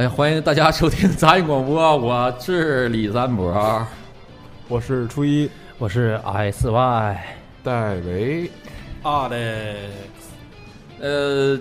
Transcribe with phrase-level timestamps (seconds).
[0.00, 3.86] 哎呀，欢迎大家收听杂音广播，我是李三博，
[4.66, 5.46] 我是初一，
[5.76, 7.24] 我是 S Y，
[7.62, 8.50] 戴维，
[9.02, 9.36] 啊的，
[11.00, 11.60] 呃，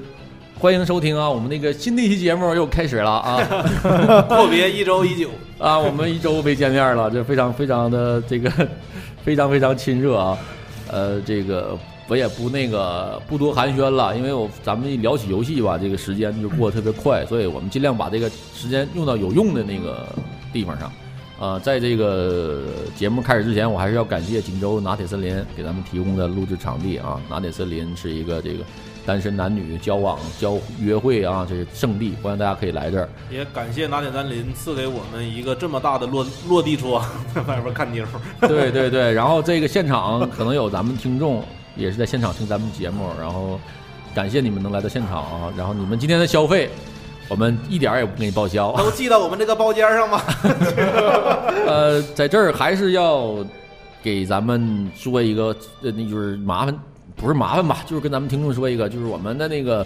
[0.57, 3.43] 欢迎收听啊，我们那个新的一期节目又开始了啊。
[4.29, 8.49] 阔别一周已久，啊，我们一周没见面了，这非常非常的这个
[9.21, 10.37] 非常非常亲热啊，
[10.87, 11.77] 呃，这个
[12.09, 20.07] 我也不那个不多寒暄了，因为我咱们一聊起游戏吧，这个时间就过得特别快，所以我们尽量把这个时间用到有用的那个
[20.51, 20.91] 地方上。
[21.39, 22.65] 啊、在这个
[22.97, 27.17] 节目开始之前，我还是要感谢锦州拿铁森林给咱们提供的录制场地啊。
[27.29, 28.63] 拿铁森林是一个这个
[29.05, 33.07] 单身男女交往、交约会啊，这是圣地，欢迎大家可以来这儿。
[33.31, 38.03] 也感谢拿铁森林赐给我们一个这么大的落落地窗， 在外边看妞。
[38.41, 41.41] 对对对，然后这个现场可能有咱们听众
[41.75, 43.59] 也是在现场听咱们节目，然后
[44.13, 46.69] 感谢你们能来到现场啊，然后你们今天的消费，
[47.27, 48.71] 我们一点儿也不给你报销。
[48.75, 50.21] 都记到我们这个包间上吗？
[51.67, 53.35] 呃，在这儿还是要
[54.01, 56.75] 给咱们说一个，呃，那就是麻烦，
[57.15, 59.85] 不是麻烦吧，就是跟咱们听众说一个，就是我们的那个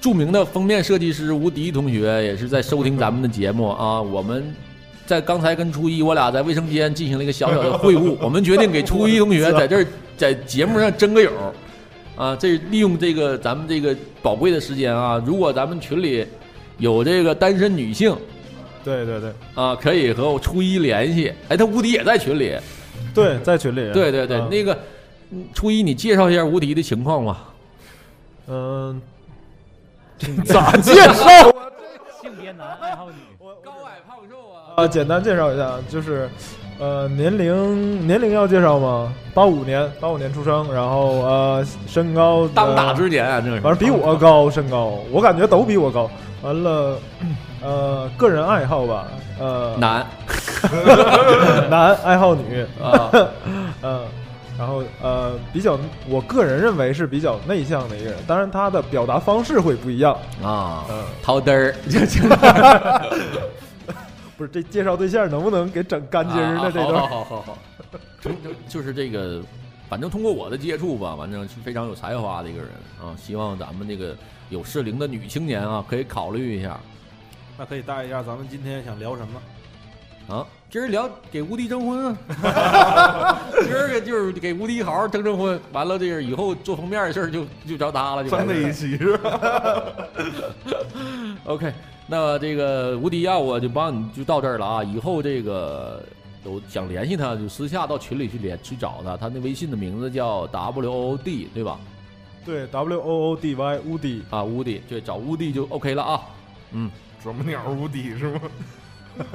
[0.00, 4.02] 著名的封面设计师吴迪同学也是在收听咱们的节目啊。
[4.02, 4.52] 我们
[5.06, 9.86] 在刚才跟初一我俩在卫生间进行了一个小小的会晤， 我们决定给初一同学 在这儿
[10.16, 11.30] 在节目上争个友。
[12.14, 16.24] 啊，这利用这个咱们这个宝贵的时间啊，如果咱们群里
[16.76, 18.14] 有这个单身女性，
[18.84, 21.32] 对对对啊，可以和我初一联系。
[21.48, 22.54] 哎，他无敌也在群里。
[23.14, 24.78] 对，在群里，对对对，嗯那个
[25.30, 27.48] 嗯初一，你介绍一下无敌的情况吧。
[28.48, 29.00] 嗯，
[30.44, 31.72] 咋介绍啊？
[32.20, 33.16] 性别男，爱好女，
[34.76, 34.84] 瘦啊。
[34.84, 36.28] 啊，简单介绍一下，就是，
[36.78, 39.12] 呃，年龄年龄要介绍吗？
[39.34, 43.50] 八五年，八五年出生，然后呃，身高当打呃之年啊，这。
[43.60, 46.10] 反正比我高，身高，我感觉都比我高。
[46.42, 46.98] 完了，
[47.62, 49.06] 呃，个人爱好吧，
[49.38, 50.04] 呃， 男
[51.70, 53.08] 男爱好女，啊，
[53.82, 54.00] 嗯，
[54.58, 55.78] 然后呃，比较，
[56.08, 60.16] 我个人认为是比较内向的一个人，当然他的表达方式会不一样。
[60.42, 61.72] 啊，嗯，掏嘚儿，
[64.42, 66.72] 不是这介绍对象能不能给整干净的？
[66.72, 67.58] 这段好好好好好，
[68.20, 68.36] 从
[68.68, 69.40] 就是这个，
[69.88, 72.68] 反正通过我的接触吧，反正是非常有才华的一个人
[73.00, 73.14] 啊。
[73.16, 74.16] 希望咱们这个
[74.50, 76.76] 有适龄的女青年啊，可以考虑一下
[77.56, 80.34] 那可以带一下咱们今天想聊什么？
[80.34, 80.44] 啊。
[80.68, 89.92] 今儿聊给吴迪征婚啊， 今儿个就是给吴迪好好征征婚，完了这个以后做封面的事儿就就找他了，就在那一期是吧？
[91.44, 91.70] OK，
[92.06, 94.84] 那这个无敌啊，我就帮你就到这儿了啊。
[94.84, 96.02] 以后这个
[96.44, 99.16] 有想联系他，就私下到群里去联去找他。
[99.16, 101.78] 他那微信的名字叫 W O O D，对吧？
[102.44, 106.20] 对 W O O D Y 乌迪，啊，无敌，对，找无敌就 OK 了啊。
[106.72, 106.90] 嗯，
[107.22, 108.40] 啄木鸟无敌是吗？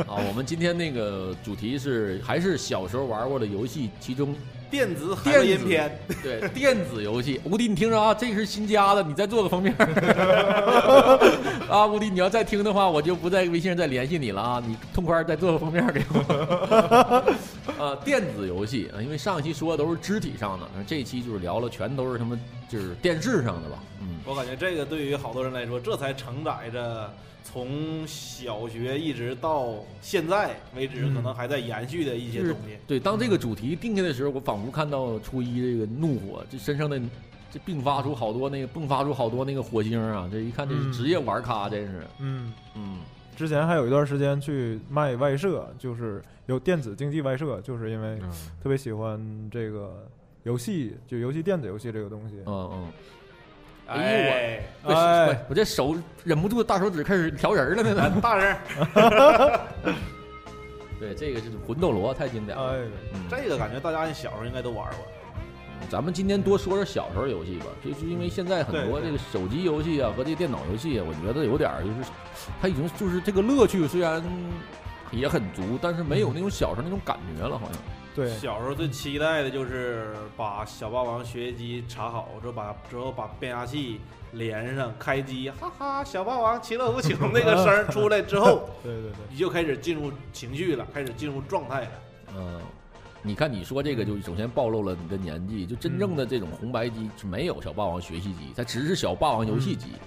[0.08, 4.36] 啊，我们今天那个主题是还是小时候玩过的游戏，其中
[4.70, 7.40] 电子电音片，对电子游戏。
[7.44, 9.74] 无敌，你听着啊，这是新加的，你再做个封面
[11.70, 11.86] 啊。
[11.86, 14.64] 无敌，你要再听的话，我就不在微信上再联系你了啊。
[14.66, 16.20] 你痛快再做个封面给我。
[17.78, 22.40] 啊，电子游戏啊，因为上一期说的都是肢体上的，这一期就是聊了全都是他们
[22.70, 23.78] 就是电视上的吧。
[24.28, 27.12] 嗯，我感觉这个对于好多人来说，这才承载着
[27.44, 32.78] 从小学一直到现在为止，嗯可能还在延续的一些就是东西。
[32.86, 37.00] 对，当这个主题定下的时候，我仿佛看到初一这个怒火，这身上的
[37.50, 40.30] 这迸发出好多那个迸发出好多那个火星啊！
[40.30, 42.06] 这一看这是嗯职业玩咖，真是。
[42.20, 42.98] 嗯，嗯，
[43.36, 48.30] 之前还有一段时间去卖外设，就是有电子竞技外设，就是因为嗯
[48.62, 50.06] 特别喜欢这个
[50.44, 52.36] 游戏，就游戏电子游戏这个东西。
[52.46, 52.92] 嗯嗯。
[53.88, 54.28] 哎
[54.84, 58.20] 呦，我哎我这手忍不住大手指开始调人了呢。
[58.22, 58.58] 大人，
[61.00, 62.76] 对，这个就是魂斗罗太经典了。
[63.30, 65.06] 这个感觉大家小时候应该都玩过。
[65.90, 72.10] 咱们今天多说说小时候游戏吧，就是因为现在很多这个手机游戏啊和这电脑游戏啊，我觉得有点儿就是，
[72.62, 74.22] 它已经就是这个乐趣虽然
[75.12, 77.80] 也很足，但是没有那种小时候那种感觉了，好像。
[78.18, 91.92] 对，小时候最期待的就是把小霸王学习机插好之后，把之后把变压器连上，开机， 哈哈，小霸王其乐无穷那个声儿出来之后，对对对，你就开始进入情绪了，开始进入状态了。
[92.36, 92.60] 嗯，
[93.22, 99.90] 你看你说这个就首先暴露了你的年纪，就真正的这种红白机是没有小霸王学习机，它只是小霸王游戏机。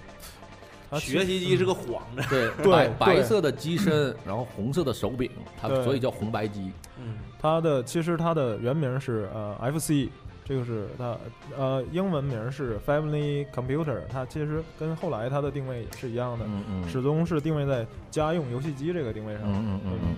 [0.99, 3.17] 其学习机是个幌子，对，对白对。
[3.17, 5.29] 白色的机身，然后红色的手柄，
[5.59, 5.83] 它对。
[5.83, 6.71] 所以叫红白机。
[6.97, 10.09] 嗯，它的其实它的原名是呃 FC，
[10.43, 11.17] 这个是它
[11.57, 16.89] 呃英文名是 Family Computer，它其实跟后来它的定位也是一样的，嗯嗯。
[16.89, 19.43] 始终是定位在家用游戏机这个定位上。
[19.45, 20.15] 嗯嗯嗯嗯，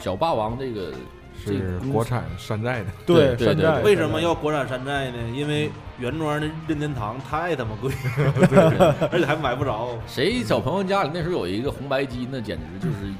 [0.00, 0.98] 小霸王这个这
[1.44, 5.16] 是国产山寨的，对对山寨为什么要国产山寨呢？
[5.34, 7.92] 因为原装的任天堂太他妈贵，
[9.10, 9.90] 而且还买不着。
[10.06, 13.12] 谁小朋友家里那时候有一个红白机，那简直就是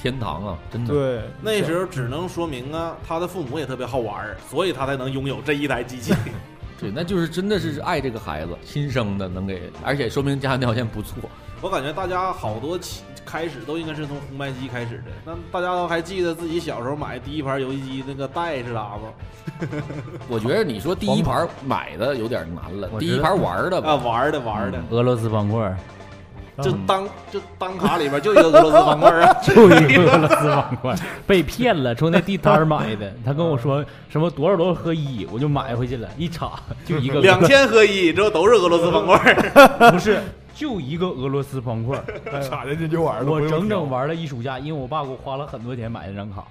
[0.00, 0.58] 天堂啊！
[0.70, 0.94] 真的。
[0.94, 6.14] 对，那时候只能说明啊，他的父母也特别好玩，所以他才能拥有这一台机器。
[6.80, 11.16] 对，那就是真的是爱这个孩子，亲生的能给，而且说明家庭条件不错。
[11.60, 15.10] 我感觉大家好多起开始都应该是从红白机开始的。
[15.24, 19.12] 那大家都还记得自己小时候买第一盘游戏机那个带是啥吗？
[20.28, 25.76] 我觉得你说第一盘买的有点难了，第一盘玩的吧啊，玩的玩的，俄罗斯方块儿，
[26.62, 30.94] 就嗯当就当卡里边就一个俄罗斯方块啊， 就一个俄罗斯方块，
[31.26, 33.12] 被骗了，从那地摊买的。
[33.24, 36.52] 他跟我说什么多少多少合一，我就买回去了，一查
[36.86, 39.34] 就一个两千合一，之后都是俄罗斯方块。
[39.90, 40.20] 不是，
[40.60, 42.04] 就一个俄罗斯方块儿。
[42.30, 43.32] 哎插进去就玩了。
[43.32, 46.44] 我整整玩了一暑假，因为我爸给我花了很多钱买那张卡。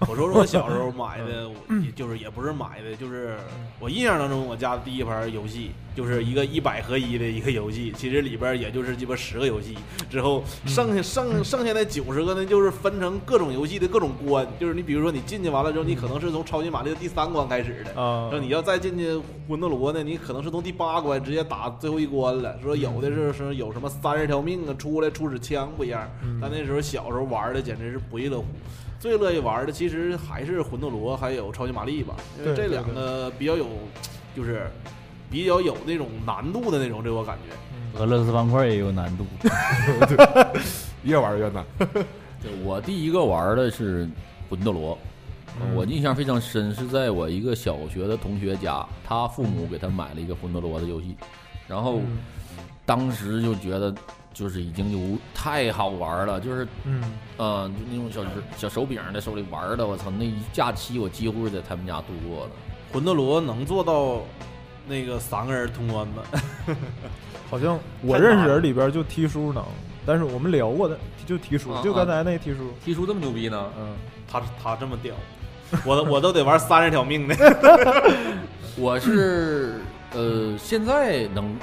[0.00, 1.48] 我说说我小时候 买的，
[1.94, 3.36] 就是也不是买的，就是
[3.78, 9.76] 我印象当中我家的第一盘游戏就是一个一百合一的一个游戏，其实里边也就是鸡巴十个游戏，
[10.10, 18.00] 之后剩下剩剩下那九十个呢，就是分成各种游戏的各种关，就是你比如说你进去完了之后，你可能是从超级玛丽的第三关开始的。
[18.00, 19.16] 啊然后你要再进去
[19.48, 22.58] 魂斗罗呢，你可能是从第八关直接打最后一关了。
[22.62, 26.06] 说有的是是有什么三十条命啊，出来初始枪不一样。
[26.22, 28.46] 嗯但那时候小时候玩的简直是不亦乐乎。
[29.04, 33.66] 最乐意玩的其实还是魂斗罗还有超级玛丽吧，因为这两个比较有，
[34.34, 34.66] 就是
[35.30, 37.54] 比较有那种难度的那种，这我感觉。
[37.74, 39.26] 嗯俄罗斯方块也有难度，
[41.04, 41.62] 越玩越难。
[42.40, 44.08] 对我第一个玩的是
[44.48, 44.98] 魂斗罗，
[45.60, 45.74] 嗯。
[45.76, 51.14] 我印象非常深，是在我一个小学的同学家，他父母给他买了一个魂斗罗的游戏，
[51.68, 52.16] 然后嗯。
[52.86, 53.94] 当时就觉得
[54.34, 57.02] 就是已经有太好玩了，就是嗯
[57.38, 58.20] 嗯、就那种小
[58.58, 62.50] 小手柄在手里玩的，我操，那一假期我几乎是在他们家度过的。
[62.92, 64.22] 魂斗罗能做到
[64.86, 66.22] 那个三个人通关吗？
[67.48, 69.64] 好像我认识人里边就踢叔能，
[70.04, 73.70] 但是我们聊过的就踢叔啊，就刚才那踢叔，踢出这么牛逼呢？
[73.78, 73.94] 嗯，
[74.28, 75.14] 他他这么屌，
[75.86, 77.34] 我都我都得玩三十条命呢。
[78.76, 79.80] 我是
[80.12, 81.56] 呃，现在能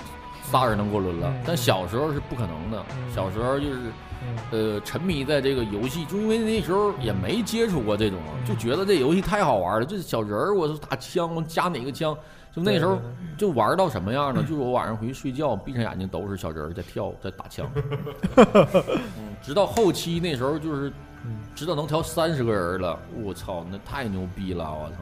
[0.52, 2.84] 仨人能过轮了嗯，但小时候是不可能的。
[2.92, 3.80] 嗯小时候就是
[4.24, 4.38] 嗯
[4.76, 9.86] 呃，沉迷在这个游戏，就因为那时候也没接触过这种，嗯就觉得这游戏太好玩了。
[9.86, 12.16] 这小人儿，我是打枪，我加哪个枪，
[12.56, 13.00] 就那时候
[13.38, 14.42] 就玩到什么样呢？
[14.42, 17.70] 就是我晚上回去睡觉，闭上眼睛都是小人儿在跳，在打枪。
[18.38, 20.92] 嗯，直到后期那时候就是
[21.26, 24.64] 嗯，直到能调三十个人了，我操，那太牛逼了！
[24.72, 24.98] 我操，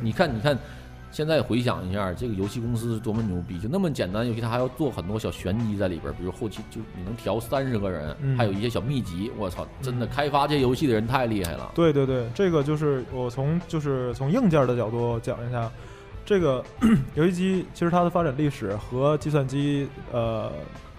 [0.00, 0.56] 你看，你看。
[1.10, 3.58] 现在回想一下，这个游戏公司是多么牛逼！
[3.58, 9.30] 就那么简单游戏，它还要做很多小玄机在里边，比如后期就你能调三十个人，嗯还有一些小秘籍。
[9.36, 11.72] 我操，真的嗯开发这游戏的人太厉害了。
[11.74, 15.70] 对对对，这个就是我从就是从硬件的角度讲一下，
[16.24, 16.64] 这个
[17.14, 20.52] 游戏机其实它的发展历史和计算机呃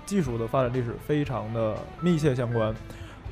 [0.05, 2.75] 技术的发展历史非常的密切相关。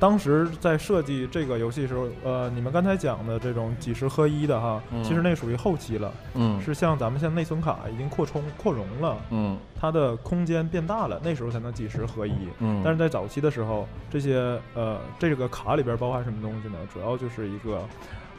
[0.00, 12.32] 当时在设计这个游戏的时候，呃，你们刚才讲的这种几十合一的哈，嗯其实那属于后期了，嗯是像咱们现在内存卡已经扩充扩容了，嗯它的空间变大了，那时候才能几十合一。
[12.60, 16.78] 嗯，但是在早期的时候，这些呃这个卡里边包含什么东西呢？
[16.92, 17.82] 主要就是一个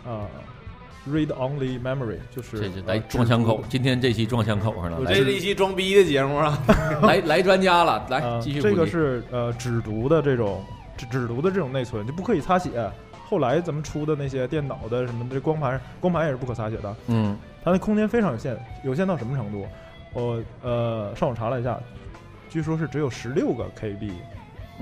[0.04, 0.28] 呃
[1.08, 6.58] read only memory，就是来撞枪口，今天这期撞枪口上了，我这是一期装逼的节目啊！
[7.04, 8.62] 来来专家了，来呃继续。
[8.62, 10.64] 这个是呃只读的这种
[11.06, 12.90] 只只读的这种内存就不可以擦写。
[13.30, 16.96] 后来咱们出的那些电脑的什么这光盘，光盘也是不可擦写的。
[17.08, 19.66] 嗯它的空间非常有限，有限到什么程度？
[20.14, 21.80] 我呃上网查了一下，
[22.50, 24.12] 据说是只有十六个 KB。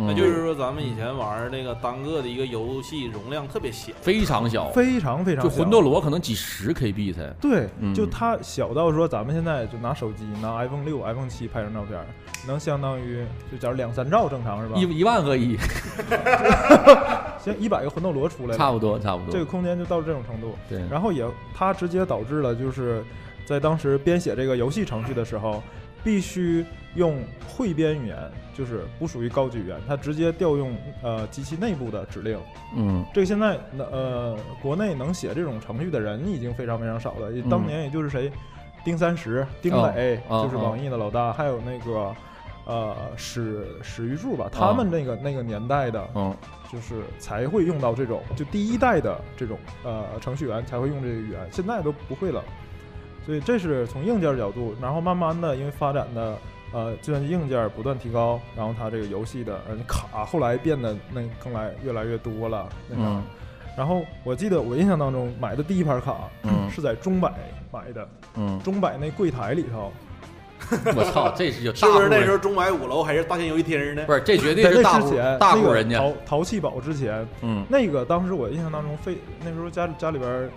[0.02, 7.28] 那嗯，就是说，咱们以前玩那个单个的一个游戏容量特别小，非常小，非常非常小就魂斗罗可能几十 KB 才。
[7.42, 12.06] 对，嗯就它小到说，咱们现在就拿手机，拿 iPhone 六、iPhone 七拍张照片儿，
[12.48, 14.80] 能相当于就假如两三兆正常是吧？
[14.80, 15.58] 一一万合一，
[17.44, 19.32] 像一百个魂斗罗出来了，差不多差不多。
[19.32, 20.56] 这个空间就到这种程度。
[20.70, 23.04] 对，然后也它直接导致了，就是
[23.46, 25.62] 在当时编写这个游戏程序的时候，
[26.04, 26.66] 必须
[26.96, 28.18] 用汇编语言，
[28.60, 32.38] 就是不属于高级语言，它直接调用呃机器内部的指令。
[32.76, 38.30] 嗯这个现在呃国内能写这种程序的人已经非常非常少了，也当年也就是谁，
[38.84, 42.14] 丁三十、丁磊，就是网易的老大，还有那个
[42.66, 46.36] 呃史史玉柱吧，他们那个那个年代的，嗯
[46.70, 52.44] 就是才会用到这种，就第一代的这种呃程序员才会用这个语言，现在都不会了。
[53.26, 56.36] 所以这是从硬件角度，然后慢慢的因为发展的
[56.74, 63.02] 呃计算机硬件不断提高，然后它这个游戏的嗯卡后来变得那更来越来越多了，那个。
[63.04, 63.24] 嗯。
[63.78, 66.70] 然后我记得我印象当中买的第一盘卡嗯。
[66.70, 67.32] 是在中百
[67.72, 69.92] 买的，嗯，中百那柜台里头，
[70.96, 74.04] 我操，这是有是不是那时候中百五楼还是大型游戏厅呢？
[74.06, 77.66] 不是，这绝对是大前大那个户人家，淘淘气堡之前，嗯。
[77.70, 80.50] 那个当时我印象当中费那时候家里家里边儿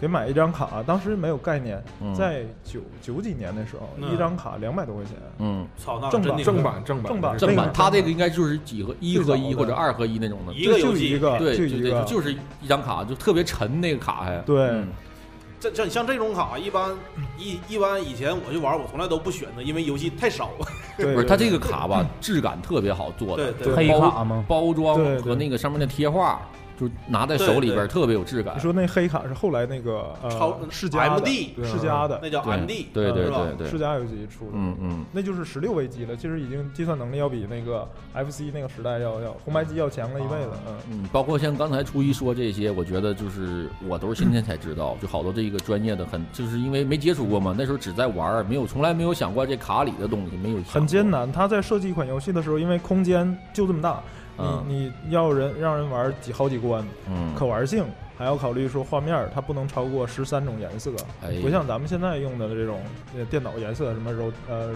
[0.00, 2.14] 给买一张卡，当时没有概念，嗯。
[2.14, 7.04] 在九九几年的时候，嗯一张卡两百多块钱，嗯，操，那正版正版正版。
[7.08, 7.38] 正版。
[7.38, 9.56] 正版那个，它这个应该就是几合一合一最早的。
[9.56, 11.10] 或者二合一那种的，一个游戏。
[11.10, 14.56] 就一个，对，就就一个，对就是一张卡，就特别沉那个卡还，对。
[14.70, 14.88] 嗯。
[15.60, 16.90] 这这像这种卡，一般
[17.36, 20.66] 一一般以前我去玩，我从来都不选择，因为游戏太少了。
[20.96, 23.74] 对，不是它这个卡吧，质感特别好做的，对对。
[23.74, 24.44] 黑包卡吗？
[24.46, 25.20] 包装对对。
[25.20, 26.40] 和那个上面的贴画，
[26.78, 28.60] 就拿在手里边特别有质感你。
[28.60, 40.74] 说那黑卡是后来那个超呃世嘉的 MD 世嘉的，那叫对 MD，对对对对世嘉游戏出的，嗯嗯，那就是十六位机了，其实已经计算能力要比那个 FC 那个时代要要红白机要强了一倍了，嗯。
[40.92, 51.08] 嗯，包括像刚才初一说这些，我觉得就是我都是今天才知道， 就好多这个专业的很，就是因为没接触过嘛，那时候只在玩儿，没有从来没有想过这卡里的东西，没有很艰。
[51.10, 51.30] 难。
[51.32, 54.02] 他在设计一款游戏的时候，因为空间就这么大，
[54.38, 54.64] 嗯。
[54.66, 57.84] 你你要人让人玩几好几关，嗯，可玩性
[58.16, 60.92] 还要考虑说画面它不能超过十三种颜色，
[61.22, 62.80] 哎不像咱们现在用的这种
[63.16, 64.70] 呃电脑颜色，什么柔呃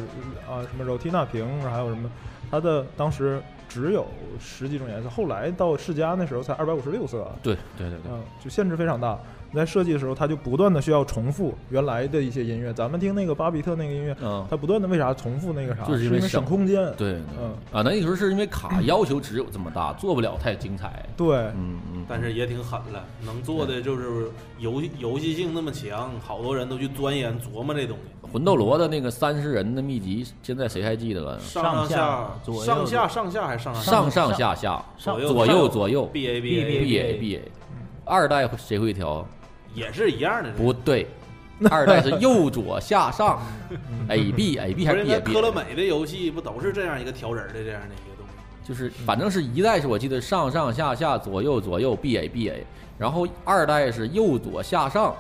[0.49, 2.11] 啊什么 Retina 屏，还有什么，
[2.51, 4.07] 它的当时只有
[4.39, 9.19] 十几种颜色，后来到世嘉那时候才二百五十六色，对对对对，嗯，就限制非常大。
[9.55, 12.73] 在设计的时候，它就不断的需要重复原来的一些音乐。
[12.73, 15.85] 咱们听那个巴比特那个音乐，嗯，它不断的为啥重复那个啥？
[15.85, 16.93] 就是因为省省空间。
[16.97, 21.05] 对，嗯，啊，那时候是因为卡要求只有这么大，做不了太精彩。
[21.17, 28.33] 对，嗯嗯，但是也挺狠了，能做的就是游戏游戏性那么强，好多人都去钻研琢磨这东西。
[28.33, 31.39] 魂斗罗的那个三十人的秘籍，现在谁还记得了？
[31.41, 37.53] 上下左右上下上下还是上上上上下下，左右左右左右 B A B A B A B A，
[38.07, 39.27] 二代谁会调？
[39.75, 40.51] 也是一样的。
[40.53, 41.07] 不对，
[41.71, 43.41] 二代是右左下上，
[44.09, 45.33] A B A B 还是 B B？
[45.33, 48.69] 科乐美的游戏不都是这样一个调人儿的这样的一个东西？
[48.69, 52.65] 就是反正是一代是我记得上上下下左右左右 B A B A，
[52.99, 55.15] 然后二代是右左下上，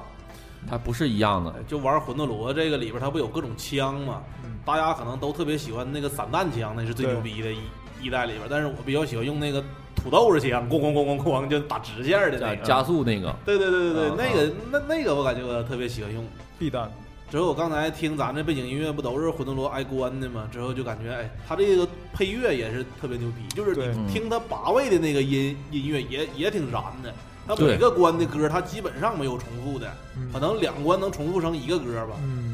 [0.68, 1.54] 它不是一样的。
[1.66, 4.22] 就玩魂斗罗这个里边，它不有各种枪嘛？
[4.64, 7.58] 大家可能都特别喜欢那个散弹枪，那是最牛逼的一
[8.00, 8.44] 一代里边。
[8.48, 9.62] 但是我比较喜欢用那个
[10.02, 12.56] 土豆子枪，咣咣咣咣咣就打直线的那个。
[12.56, 16.24] 加加速那个，对对对对对，啊那个那那个我感觉我特别喜欢用。
[16.58, 16.90] 必弹。
[17.30, 20.46] 之后我刚才听咱这背景音乐不都是魂斗罗挨关的吗？
[20.52, 23.74] 之后就感觉哎，他这个配乐也是特别牛逼，就是
[24.12, 27.12] 听他八位的那个音音乐也也挺燃的。
[27.46, 32.16] 他每个关的歌，他基本上没有重复的，嗯可能两关能重复成一个歌吧。
[32.22, 32.51] 嗯，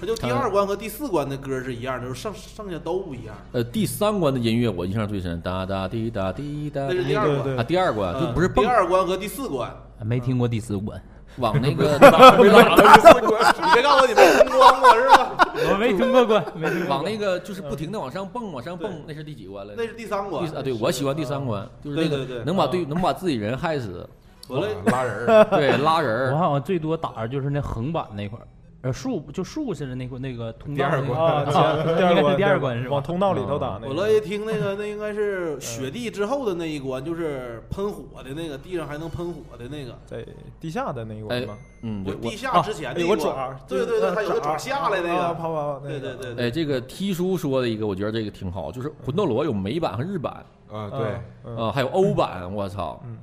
[0.00, 3.34] 他就第二关和第四关的歌是一样的，就是剩剩下都不一样。
[3.52, 6.86] 呃，第三关的音乐我印象最深，哒哒滴哒滴哒。
[6.88, 9.74] 那是第二关，对对啊，第二关就不是第二关和第四关。
[10.04, 11.00] 没听过第四关，
[11.38, 15.48] 往那个 你别告诉我你没通关过是吧？
[15.70, 19.72] 我没听过关，没听过往那个就是不停的往上蹦，往上蹦，那是第几关了？
[19.74, 20.54] 那是第三关第。
[20.54, 24.06] 啊，对我喜欢第三关，就是那个能把对能把自己人害死，
[24.46, 26.32] 我嘞，拉人儿， 对，拉人儿。
[26.34, 28.46] 我好像最多打的就是那横版那块儿，
[28.86, 33.88] 呃，树就树似的那个那个通道那个 第二关啊，啊前第二关，应该是第二关是吧往通道里头打那个。
[33.88, 39.98] 我乐意听那个，那应该是雪地之后的那一关，就是喷火的那个，地上还能喷火的那个。
[40.06, 40.24] 在
[40.60, 41.56] 地下的那一关吗？
[41.82, 45.16] 嗯，对，我我地下之前的一有个爪关，，对对对，它有个爪爪下来那个。
[45.16, 53.16] 啊啪啪，那对对对哎，这个 T 叔说的一个，我觉得这个挺好，就是魂斗罗有美版和日版啊，对，嗯啊，还有欧版，我操嗯，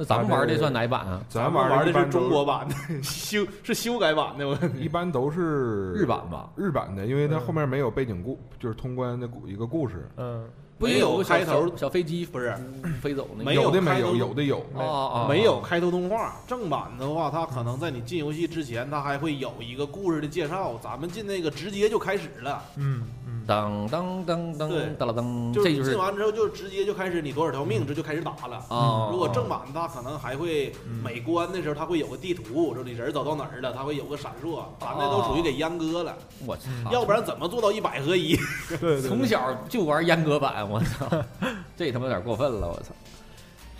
[0.00, 1.20] 那咱们玩的算哪版啊？
[1.28, 4.46] 咱们玩玩的是中国版的，修是修改版的。
[4.46, 6.48] 我一般都是日版吧？
[6.54, 12.54] 日版的，因为它后面没有背景故，就是通关的故一个故事，嗯，没有不也个开头小小飞机不是
[13.02, 13.44] 飞走那个？
[13.44, 16.36] 没有有的没有，有的有，啊啊，没有开头动画。
[16.46, 20.78] 正版的话，它可能在你进游戏之前，它还会有一个故事的介绍。
[20.80, 28.58] 咱们进那个直接就开始了，嗯嗯，当当当当对当当，就是你这就是进完之后就直接就开始你多少条命，这就开始打了。
[28.68, 29.08] 啊。
[29.10, 34.62] 如果正版它可能还会嗯每关的时候，它会有个地图，说你人走到哪儿了，它会有个闪烁。
[34.78, 36.14] 咱这都属于给阉割了，
[36.44, 38.36] 我操， 要不然怎么做到一百合一？
[38.78, 41.08] 对对，从小就玩阉割版，我操，
[41.74, 42.92] 这他妈有点过分了，我操。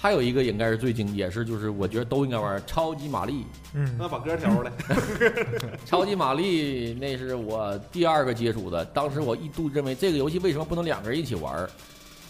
[0.00, 3.44] 还有一个应该是最经，也是就是我觉得都应该玩超级玛丽。
[3.74, 4.72] 嗯那把歌调出来。
[5.84, 11.68] 超级玛丽那是我第二个接触的，当时我一度认为这个游戏为什么不能两个人一起玩儿，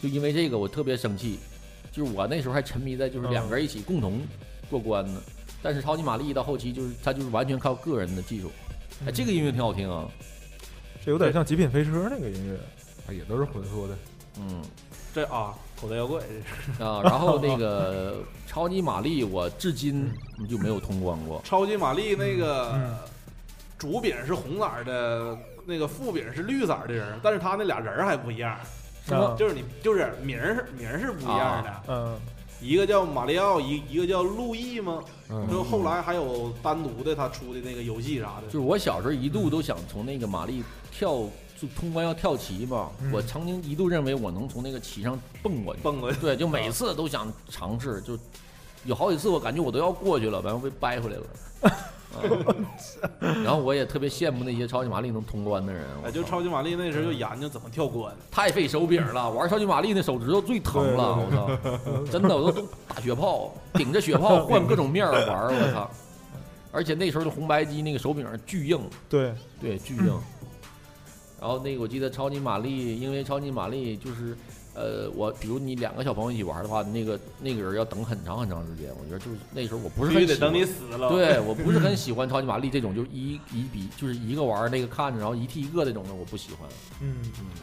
[0.02, 1.38] 就因为这个我特别生气，
[1.92, 4.20] 就是我那时候还沉迷在就是两个人一起共同
[4.70, 5.20] 过关呢。
[5.62, 8.50] 但是超级玛丽到后期就是它就是完全靠个人的技术，
[9.06, 10.08] 哎，这个音乐挺好听啊。
[11.04, 12.58] 这有点像《极品飞车》那个音乐。
[13.06, 13.96] 啊也都是混缩的。
[14.38, 14.62] 嗯
[15.14, 16.82] 这啊，口袋妖怪这是。
[16.82, 18.16] 啊，然后那个
[18.46, 20.10] 超级玛丽，我至今
[20.48, 21.40] 就没有通关过。
[21.44, 22.96] 超级玛丽那个嗯
[23.78, 28.58] 主饼是红色的，那个副饼是绿色的人，但是他那俩人还不一样，
[29.06, 29.14] 是。
[29.14, 29.36] 吗啊。
[29.38, 32.18] 就是你就是名儿是名儿是不一样的，嗯。
[32.60, 35.00] 一个叫马里奥，一一个叫路易吗？
[35.30, 41.22] 嗯，就后来还有单独的他出的那个游戏啥的，就是我小时候一度都想从那个玛丽跳，
[41.60, 42.90] 就通关要跳棋嘛。
[43.02, 45.80] 嗯我曾经一度认为我能从那个棋上蹦过去。
[45.82, 46.18] 蹦过去。
[46.20, 48.18] 对，就每次都想尝试，就
[48.84, 51.24] 有好几次我感觉我都要过去了，完了被掰回来了。
[51.62, 51.72] 嗯
[53.44, 62.04] 然后我也特别羡慕那些超级玛丽能通关的人，我哎，就超级玛丽那时候就研究怎么跳关，太费手柄了，玩超级玛丽那手指头最疼了，我操！
[62.10, 65.88] 真的，我都都打血炮，顶着血炮 换各种面玩，我操！
[66.72, 70.18] 而且那时候的红白机那个手柄巨硬，对，对，巨硬。
[71.40, 74.36] 然后那个我记得超级玛丽，因为超级玛丽就是，
[74.78, 78.90] 呃，我比如你两个小朋友一起玩的话，那个那个人要等很长很长时间。
[79.00, 86.68] 我觉得就是那时候我不是必须得等很喜欢你死了。，对我不是很喜欢超级玛丽这种，就一一比就是一个玩那个看着，然后一替一个那种的，我不喜欢。
[87.00, 87.16] 嗯，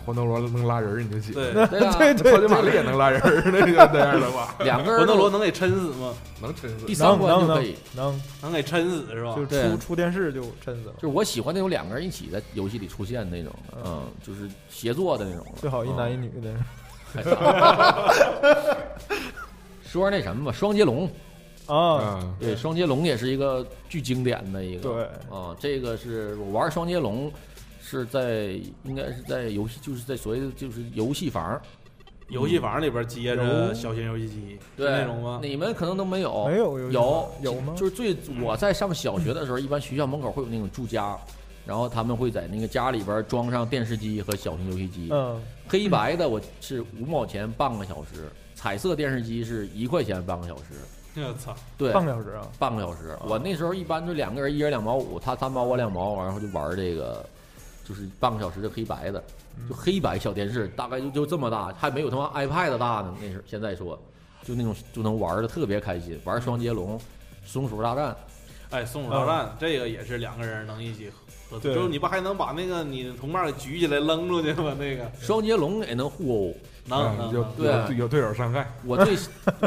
[0.06, 6.14] 魂斗罗能拉人你就喜欢，对，对啊，超级玛丽也能拉人儿，那个那样的话，两个人魂斗罗能给撑死吗？
[6.42, 7.76] 能撑死第三关就可以。
[7.96, 9.46] 能，能给撑死是吧就？
[9.46, 11.08] 出出电视就撑死了就。
[11.08, 15.62] 是我喜欢那种两个人一起在游戏里出现那种的，嗯，就是协作的那种的。
[15.62, 16.30] 最好一男一女。
[16.36, 16.54] 女的。
[19.86, 21.06] 说那什么吧，双截龙，
[21.68, 24.82] 啊，嗯，对，双截龙也是一个巨经典的一个。
[24.82, 27.32] 对，啊，这个是我玩双截龙，
[27.82, 31.62] 是在应该是在游戏，就是在所谓的就是游戏房，
[32.28, 35.40] 游戏房里边接着小型游戏机，是对那种吗？
[35.42, 37.74] 你们可能都没有，没有有有有吗？
[37.78, 41.18] 就是最我在上小学的时候，一般学校门口会有那种住家，
[41.66, 45.10] 然后他们会在那个家里边装上电视机和小型游戏机。
[45.12, 50.64] 嗯，黑白的我是五毛钱半个小时，彩色电视机是一块钱半个小时。
[51.18, 51.56] 我操！
[51.78, 52.46] 对，半个小时啊。
[52.60, 53.18] 半个小时。
[53.25, 57.25] 我那时候一般就两个人，一人两毛五，他三毛我两毛，然后就玩这个，
[57.86, 59.24] 就是半个小时的黑白的，
[59.70, 63.16] 就黑白小电视，大概就就这么大，还没有他妈 iPad 大呢。
[63.22, 63.98] 那时候现在说，
[64.44, 67.00] 就那种就能玩的特别开心，玩双截龙、
[67.46, 68.14] 松鼠大战，
[68.72, 71.10] 哎，松鼠大战这个也是两个人能一起
[71.59, 74.75] 对就是你不还能把那个你的同伴给举起来扔出去吗？
[74.79, 76.55] 那个 双截龙也能互殴。
[76.87, 79.18] 能嗯有对有有对手伤害，我最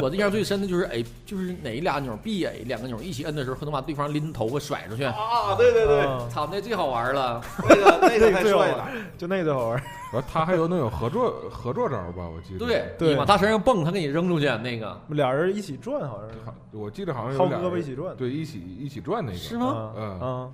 [0.01, 5.03] 我印象最深的就是 A，就是哪俩钮 B A 两个钮一起摁的时候，能把对方拎头发甩出去。
[5.03, 5.53] 啊！
[5.59, 7.41] 对对对，啊 操，那最好玩了。
[7.67, 8.87] 那个那个太最好帅了玩。
[9.17, 9.83] 就那最好玩。
[10.13, 12.65] 然后他还有那种合作合作招吧，我记得。
[12.65, 16.37] 对，对你往他身上蹦，他给你扔出去那个，俩人一起转，好像是，
[16.71, 18.15] 我记得好像有薅胳膊俩人一起转。
[18.15, 19.37] 对，一起一起转那个。
[19.37, 19.91] 是吗？
[19.97, 20.49] 嗯啊啊！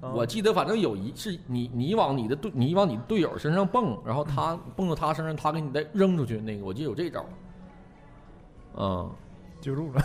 [0.00, 6.40] 我记得反正有一是你你往你的队你往你队友身上蹦，然后他蹦到他身上，他给你再扔出去。
[6.40, 7.24] 那个我记得有这招。
[8.78, 9.10] 嗯，
[9.60, 10.02] 记不住了。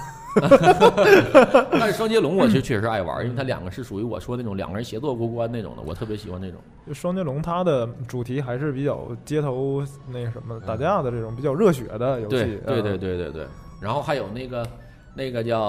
[1.71, 6.59] 但是双截龙我是确实爱玩，因为它两个是属于我说那种两个人协作过关那种的，我特别喜欢那种。
[6.87, 12.59] 就双截龙，它的主题还是比较街头那什么打架的这种比较热血的游戏。
[12.65, 13.47] 对对对，对对对。
[13.81, 14.67] 然后还有那个
[15.13, 15.59] 那个叫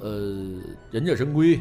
[0.00, 1.60] 呃忍者神龟，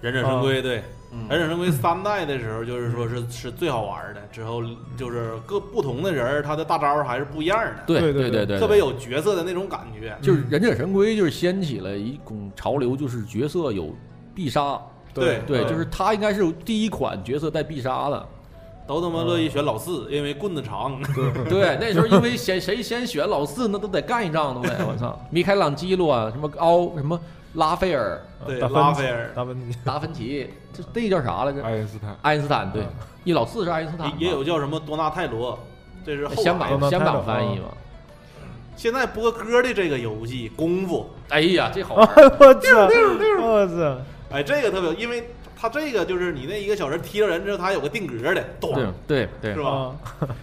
[0.00, 0.82] 忍者神龟对，
[1.12, 4.62] 嗯忍者神龟三代的时候就是说是是最好玩的，之后
[4.96, 10.16] 就是各不同的人儿他的大招还是不一样的，对对对对对，特别有角色的那种感觉。
[10.20, 13.94] 就是忍者神龟就是掀起了一股潮流，就是角色有
[14.34, 14.80] 必杀。
[15.14, 18.26] 对对，嗯就是他应该是第一款角色带必杀的。
[18.86, 21.02] 都他妈乐意选老四，因为棍子长。
[21.48, 25.18] 对，那时候因为先谁先选老四，那都得干一仗，都得我操！
[25.28, 27.18] 米开朗基罗啊，什么奥什么
[27.56, 29.32] 拉斐尔、对拉斐尔。
[29.34, 31.62] 达芬奇，达芬奇，这这叫啥来着？
[31.62, 32.16] 爱因斯坦。
[32.22, 32.82] 爱因斯坦，对。
[32.82, 32.88] 嗯，
[33.24, 35.58] 一老四是爱因斯坦，也也有叫什么多纳泰罗，
[36.04, 37.68] 这是后香港香港翻译嘛。
[38.76, 42.06] 现在播歌的这个游戏功夫，哎呀，这好玩。
[42.06, 42.12] 儿！
[42.38, 42.88] 我操，
[43.42, 43.98] 我操，
[44.30, 48.74] 哎，这个特别，因为它这个就是你那一个小人踢了人之后，它还有个定格的，咚，
[49.06, 49.54] 对对对。
[49.54, 49.70] 是，吧？
[49.70, 49.96] 啊，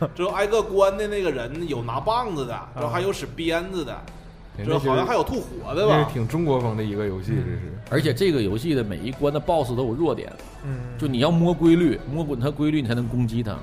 [0.15, 3.95] 之后挨个关的那个人有拿棒子的，啊之后还有使鞭子的，
[4.57, 6.07] 哎之后好像还有吐火的吧？
[6.13, 7.59] 挺中国风的一个游戏，这是。
[7.89, 10.31] 而且这个游戏的每一关的 BOSS 都有弱点，
[10.63, 13.55] 嗯，就你要摸规律，摸滚它规律，你才能攻击它。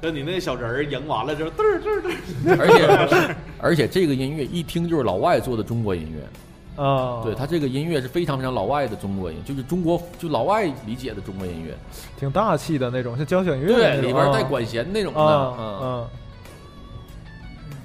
[0.00, 11.74] 就你那小人儿赢完了之后，嘚儿嘚儿嘚儿， 而且而且这个音乐一听就是老外做的中国音乐，啊，对，它这个音乐是非常非常老外的中国音，就是中国就老外理解的中国音乐，
[12.16, 16.08] 挺大气的那种，像交响乐对，里边带啊管弦那种的，啊嗯，啊，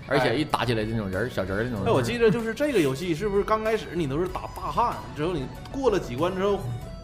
[0.08, 1.80] 而且一打起来那种人儿小人儿那种。
[1.86, 6.60] 哎，我记得就是这个游戏是不是刚开始你都是打大汉，之后你过了几关之后，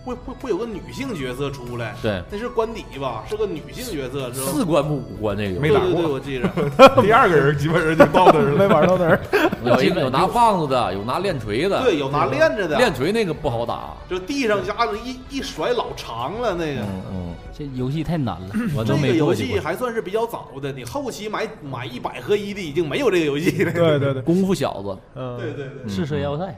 [0.05, 3.23] 会会会有个女性角色出来，对，那是官邸吧？
[3.29, 6.47] 是个女性角色，之后四关不五关那个没打过对对对，我记着。
[7.03, 8.67] 第二个人基本上就到那 儿没了。
[8.67, 9.19] 玩到那儿。
[9.65, 13.93] 有一个有拿棒子的，有拿链锤的，对，有拿链着的，链锤那个不好打。
[14.09, 16.81] 就地上家伙一一甩老长了那个。
[16.81, 19.61] 嗯嗯，这游戏太难了，我这个都没游戏过去过。
[19.61, 23.71] 还算是比较早的，你后期买买一百合一的已经没有这个游戏了。
[23.71, 26.55] 对对对，功夫小子嗯，对对对，赤蛇要塞，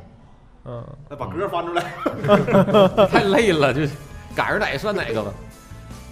[0.66, 1.84] 嗯，那把歌翻出来。
[3.08, 3.82] 太累了，就
[4.36, 5.34] 赶上哪个算哪个吧。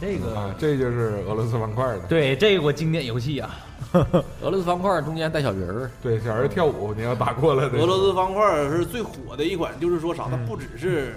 [0.01, 1.99] 这个啊，这就是俄罗斯方块的。
[2.07, 3.57] 对这个我经典游戏啊，
[4.41, 7.77] 俄罗斯方块中间带小人儿，对，小人跳舞，你要打过来的。
[7.77, 11.15] 俄罗斯方块是最火的一款，就是说啥，它嗯不只是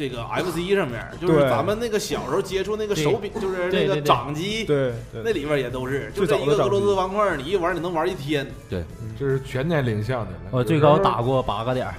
[0.00, 8.46] 这个 FC 上面，就是咱们那个小时候接触那个手柄，就是那个掌机，对对那里面也都是，就这一个俄罗斯方块，你一玩你能玩一天。
[8.70, 8.82] 对
[9.18, 10.30] 这是全年龄向的。
[10.50, 11.94] 我最高打过八个点儿，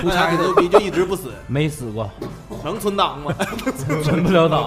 [0.00, 2.10] 出差牛逼就一直不死， 没死过，
[2.64, 3.32] 能存档吗？
[4.02, 4.66] 存不了档。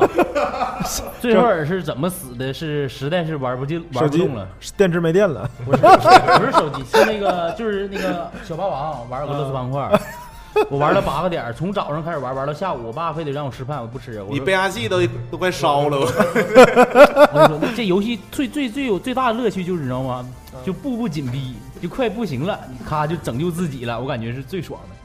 [1.20, 2.54] 最后尔是怎么死的？
[2.54, 4.48] 是实在是玩不进，玩不动了。
[4.78, 10.00] 电池没电了，不是不是手机，是那个就是那个小霸王玩俄罗斯方块儿，
[10.70, 14.22] 我玩了八个点儿，从早上开始玩，玩到下午，我爸非得让我吃饭，我不吃。
[14.22, 16.06] 我你变压器都都快烧了，我
[17.54, 20.28] 我跟你说，这游戏最最最有最大的乐趣就是你知道吗？
[20.66, 24.96] 就步步紧逼，就快不行了，你咔就拯救自己了，我感觉是最爽的。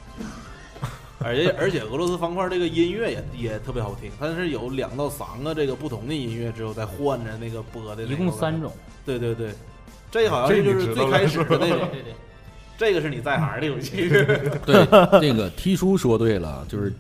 [1.24, 8.72] 而且而且俄罗斯方块这个音乐也也特别好听，它是有两到三个这个不同的音乐之后再换着那个播的那个，一共三种，
[9.04, 9.50] 对对对，
[10.10, 12.14] 这好像这就是最开始的那种，对对，
[12.78, 14.08] 这个是你在行的游戏。
[14.64, 14.86] 对，
[15.20, 16.92] 这个 T 叔说对了，就是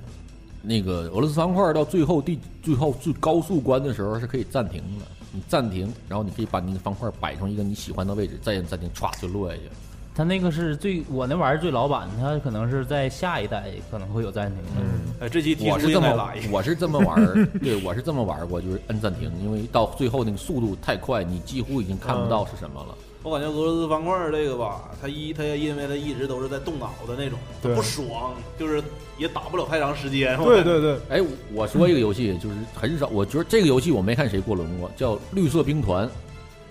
[0.62, 9.62] 那个俄罗斯方块到最后第最后最高速关的时候是可以暂停的，你暂停，然后你可以把你的方块摆成一个你喜欢的位置，再按暂停，歘就落下去。
[10.14, 14.70] 他那个是最我那玩意儿最老版，他可能是在下一代可能会有暂停的。
[14.80, 22.94] 嗯，哎，这期我是这么应该来，我是这么玩儿，对我是这么玩儿过，就是摁暂停，因为到最后那个速度太快，你几乎已经看不到是什么了。
[23.26, 28.80] 我感觉俄罗斯方块这个吧，他一它因为他一直都是在动脑的那种，不爽，就是
[29.18, 30.38] 也打不了太长时间。
[30.44, 31.20] 对对对，哎，
[31.52, 36.06] 我说一个游戏，就是很少，我觉得这个游戏我没看谁过轮过，叫《绿色兵团》，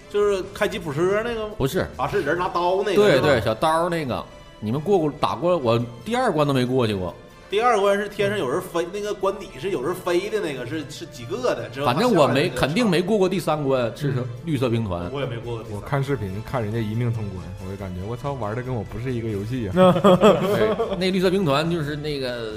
[0.10, 3.04] 就是开吉普车那个不是，啊，是人拿刀那个。
[3.04, 4.24] 对对，小刀那个，
[4.62, 7.14] 你们过过打过，我第二关都没过去过。
[7.50, 11.70] 第二关是天上有人飞，那个关底是有人飞的那个，是是几个的。
[11.86, 15.10] 反正我没肯定没过过第三关，是绿色兵团。
[15.12, 19.74] 我也没过过我看视频看人家一命通关，我就感觉我操，玩的跟我不是一个游戏啊。
[20.98, 22.52] 那绿色兵团就是那个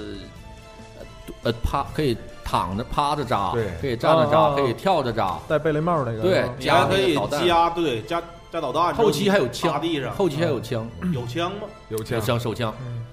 [1.43, 5.39] 呃趴可以躺着趴着扎，对可以站着扎，哦可以跳着扎。
[5.47, 7.15] 戴贝雷帽那个，对是吧你还可以
[7.47, 11.69] 加对加加导弹，后期还有枪地上，后期还有枪，有枪吗？
[11.91, 12.75] 有枪有，枪手枪。
[12.81, 13.05] 嗯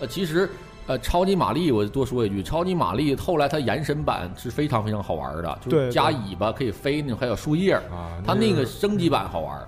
[0.00, 0.50] 呃，其实
[0.88, 7.74] 呃，超级玛丽我多说一句，超级玛丽后来它延伸版是非常非常好玩的，就是加尾巴可以飞那种，还有树叶。
[7.74, 9.64] 啊，它那个升级版好玩，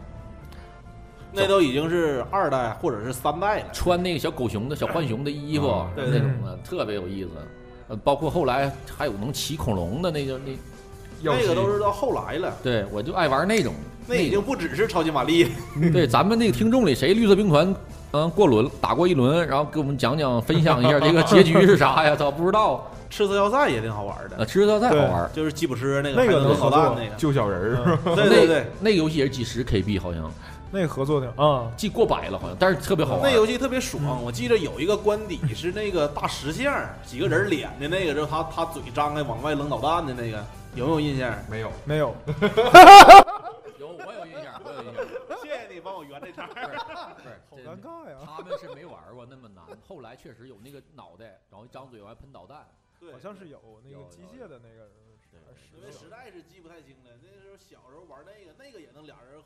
[1.32, 3.66] 那都已经是二代或者是三代了。
[3.72, 7.30] 穿那个小狗熊的小浣熊的衣服啊对那种的，特别有意思。
[7.88, 10.52] 呃，包括后来还有能骑恐龙的那个那，
[11.22, 13.72] 那个都是到后来了，对我就爱玩那种。
[14.06, 15.48] 那已经不只是超级玛丽。
[15.92, 17.74] 对咱们那个听众里谁绿色兵团
[18.14, 22.14] 嗯过轮打过一轮，然后给我们讲讲分享一下这个结局是啥呀？
[22.14, 22.88] 操，不知道。
[23.10, 27.14] 赤色要塞也挺好玩呃，的，吃道赛好玩，就是吉普车那个那个还能能合作导弹那个。
[27.16, 30.28] 救小人儿，嗯对对对，那个游戏也是几十 KB 好像，
[30.72, 33.22] 那个合作的啊，记过百了好像，但是特别好玩。
[33.22, 36.72] 那游戏特别爽，我记得有一个官邸是那个大石像，
[37.04, 41.32] 几个人脸的那个，就是他他嘴张开往外扔导弹的那个，有没有印象？
[41.48, 42.12] 没有，没有，
[43.84, 45.04] 有我有印象，我有印象。
[45.44, 46.46] 谢谢你帮我圆这茬。
[46.46, 46.76] 不是，
[47.50, 52.66] 好这尴尬呀，他们是没玩过那么难，后来确实有那个脑袋，然后一张嘴往外喷导弹。
[52.98, 54.88] 对好像是有那个机械的那个，
[55.76, 59.42] 因为实在是记不太清了，那时候小时候玩那个，那个也能俩人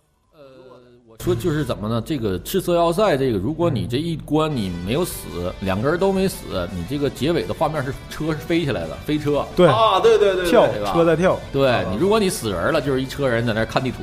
[1.25, 2.01] 说就是怎么呢？
[2.07, 9.45] 这个赤色要塞，这个如果你这一关你没有死，两个人都没死，你这个结尾的画面是车是飞起来的，飞车。
[9.57, 13.99] 对，啊，对对对对跳对吧车在跳，对你，如果你死人了，就是一车人在那看地图。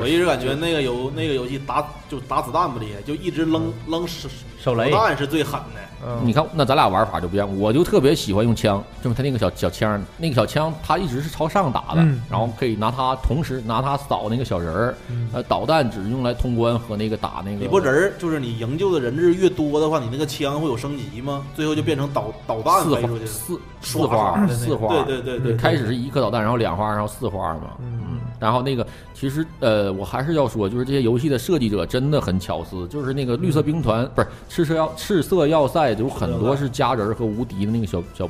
[0.00, 4.28] 我一直感觉那个游那个游戏打就打子弹不厉害，就一直扔扔手
[4.58, 5.80] 手雷弹是最狠的。
[6.04, 7.58] 嗯，你看，那咱俩玩法就不一样。
[7.60, 14.94] 我就特别喜欢用枪，就是他那个小小枪，那个小枪它一直是朝上打的，嗯然后可以拿它同时拿它扫那个小人儿。
[15.08, 17.58] 嗯呃，导弹只用来通关和那个打那个。
[17.58, 21.44] 你不人儿就是你营救的人质越多的话，你那个枪会有升级吗？
[21.54, 23.30] 最后就变成导导弹四花飞出去了。
[23.30, 27.74] 四四花四花，对对对对，开始是一颗导弹，然后两花，然后四花嘛。
[27.78, 28.11] 嗯，
[28.42, 38.28] 然后那个其实呃，我还是要说，就是这些游戏的设计者真的很巧思，就是那个绿色兵团、不是赤色要赤色要塞，有很多是家人儿和无敌的那个小小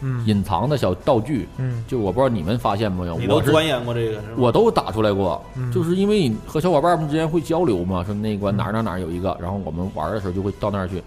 [0.00, 0.26] 嗯。
[0.26, 1.84] 隐藏的小道具，嗯。
[1.86, 4.20] 就我不知道你们发现没有，你都我钻研过这个？
[4.36, 5.70] 我都打出来过，嗯。
[5.70, 11.00] 就是因为你和小伙伴们之间会交流嘛，说那关哪儿哪儿哪儿有一个，然后我们玩的时候就会到那儿去，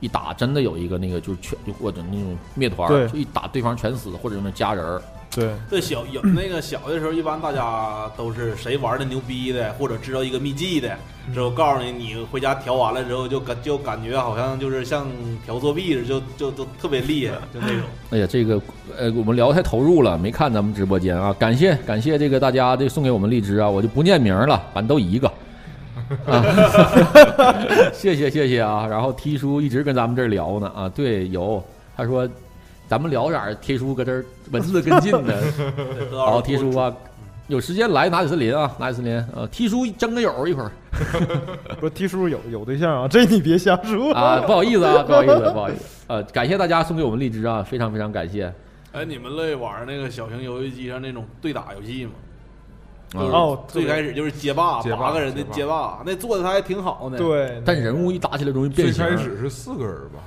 [0.00, 10.96] 一打真的有一个那个就是全就或者那种灭团就一打对方全死，或者那加人儿，对对小有那个小的时候，一般大家都是谁玩的牛逼的，或者知道一个秘技的，
[11.34, 15.06] 之后告诉你，你回家调完了之后，就感就感觉好像就是像
[15.44, 17.80] 调作弊似的，就就就特别厉害，就那种。
[18.10, 18.60] 哎呀，这个
[18.96, 21.34] 呃，我们聊太投入了，没看咱们直播间啊。
[21.38, 25.30] 感谢感谢这个大家这送给我们荔枝啊，我就不念名了，反正都一个。
[26.26, 26.44] 啊，
[27.92, 28.86] 谢谢谢谢啊！
[28.88, 31.62] 然后 T 叔一直跟咱们这儿聊呢啊，对，有
[31.96, 32.28] 他说
[32.88, 35.40] 咱们聊点儿，T 叔搁这儿文字跟进的。
[35.68, 36.94] 对好，T 叔啊，
[37.48, 40.70] 有时间来拿铁森林啊，拿铁森林啊，T 叔争个友一会儿
[41.80, 48.52] 不是 T 叔有有对象啊，这你别瞎说啊，不好意思啊，不好意思，不好意思，呃，感谢大家送给我们荔枝啊，非常非常感谢。
[48.92, 52.12] 哎，你们乐意玩那个小型游戏机上那种对打游戏吗？
[53.12, 55.54] 就是哦最开始就是街霸，街霸八个人的街霸。
[55.54, 59.16] 街霸，那做的他还挺好呢。，对，但人物一打起来容易变形最。
[59.16, 60.20] 开始是四个人吧？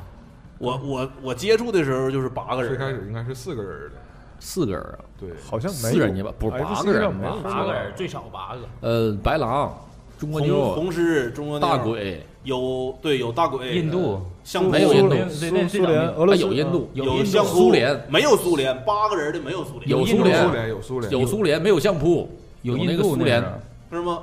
[0.58, 3.96] 我我我接触的时候就是八个人，最开始应该是四个人的。
[4.42, 5.94] 四个人啊，对，好像没有。
[5.96, 7.36] 四人家吧，不是八个人吧？
[7.44, 7.92] 八个人。
[7.96, 9.78] 最少八个，呃，白狼、
[10.18, 21.12] 中国红妞、红狮、中国大鬼，有对有大鬼，印度相扑没有印度苏苏联、俄罗斯啊有印度有印度有相扑苏联没有苏联，八个人的没有苏联，有苏联苏联有苏联。
[21.12, 22.30] 有苏联，没有相扑，
[22.62, 23.42] 有那印度那个苏联
[23.90, 24.20] 是、是吗？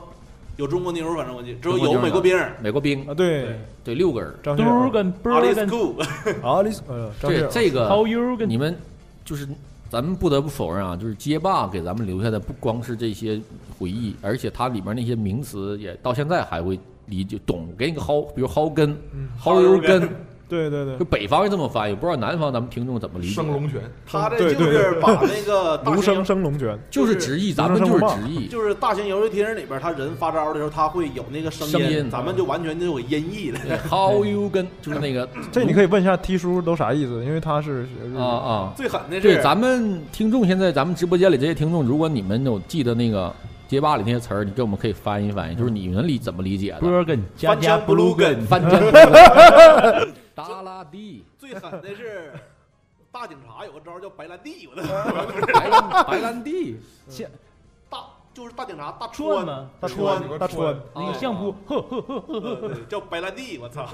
[0.56, 3.06] 有中国妞，反正我记得，之后中国妞有美国兵，美国兵。
[3.06, 4.34] 啊，，对，对，六个人。
[4.42, 5.96] 张学嘟跟波阿里儿跟斯库，
[6.42, 8.74] 阿里斯， 呃，张学友，这这个你们
[9.22, 9.46] 就是
[9.90, 13.38] 咱们不得不否认啊，就是街霸给咱们留下的不光是这些
[13.78, 17.68] 回忆，而且它里面那些名词也到现在还会理解懂。
[17.76, 20.08] 给你个蒿，比如蒿根、嗯，蒿油根，
[20.48, 23.34] 对对对就，北方是这么翻译，不知道南方咱们听众怎么理解。
[23.34, 28.46] 生龙拳，他这就是把那个大卢生 生龙拳，就是直译，咱们就是直译。
[28.46, 33.58] 就是大型游戏厅里边，他人发招的时候，他会有那个声声音咱们就完全就有音译了。
[33.88, 38.72] How you 跟就是那个 这你可以问一下 T 叔都啥意思，因为他是学日啊啊。
[38.76, 43.34] 最狠的是，对，咱们听众现在咱们直播间里这些听众，如果你们有记得那个
[43.68, 46.80] 街霸里那些词儿，你给我们可以翻译翻译，就是你们理怎么理解的？
[50.34, 52.32] 达拉蒂，最狠的是
[53.10, 54.86] 大警察有个招叫白兰地，我的
[55.54, 56.76] 白兰白兰地，
[57.08, 57.26] 大
[58.36, 59.46] 就是大警察大川？
[59.80, 63.88] 大川川大川，那个相扑，呵呵呵呵呵，呃叫白兰地，我操！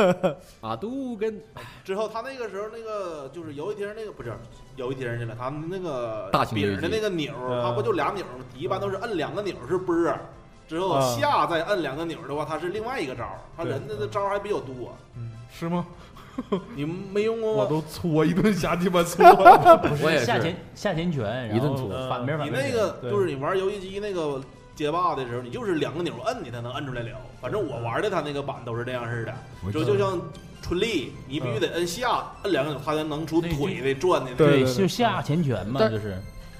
[0.60, 1.42] 阿杜跟
[1.82, 4.30] 之后他那个时候那个就是有一天那个不是
[4.76, 8.44] 有一天去了，他们那个大型游戏柄的那个钮他不就俩钮儿吗？
[8.54, 10.20] 一般都是摁两个钮是波儿，
[10.68, 13.40] 之后啊下再摁两个钮的话，他是另外一个招儿。
[13.56, 14.94] 他人家的招还比较多，
[15.50, 15.86] 是吗？
[16.76, 17.62] 你没用过吗？
[17.62, 19.24] 我都搓一顿瞎鸡巴搓。
[20.02, 24.40] 我也是下前下前拳，然后一顿搓反面反面你那个对就是你玩游戏机那个
[24.74, 27.10] 街霸的时候，你就是两个钮摁你才能摁出来了。
[27.40, 29.34] 反正我玩的他那个版都是这样式的，
[29.66, 30.20] 我就就像
[30.62, 34.36] 春丽，你必须得摁下摁两个钮儿，它才能出腿的转的那个。
[34.36, 36.16] 对对就下前拳嘛，但就是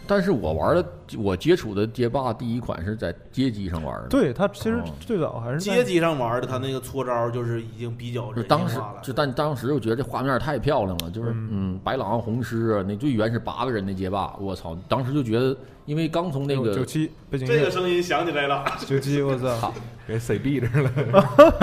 [0.08, 0.84] 但是我玩的，
[1.18, 8.80] 我接触的街霸第一款是在街机上玩的。，对他其实哦最早还是街机上玩的，他那个搓招就是已经比较就当时。
[9.02, 14.76] 就但当时我觉得这画面太漂亮了，就是嗯嗯，白狼、红狮啊那最原始八个人的街霸，我操！
[14.88, 18.64] 当时就觉得，因为刚从那九个七背景乐这个声音响起来了。
[18.86, 19.72] 九七，我操，
[20.08, 20.90] 给 C B 这了。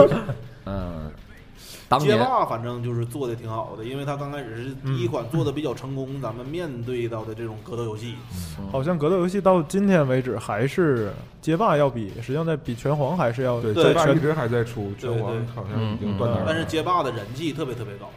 [0.66, 1.12] 嗯，
[1.88, 8.16] 当街霸反正就是做的挺好的，因为它刚开始是第一款做的比较成功，咱们面对到的这种格斗游戏，
[8.72, 16.46] 好像格斗游戏到今天为止还是街霸要比，实际上在比拳皇还是要对，街霸一直还在出，拳皇好像已经断档了。
[16.48, 18.10] 但是街霸的人气特别特别高。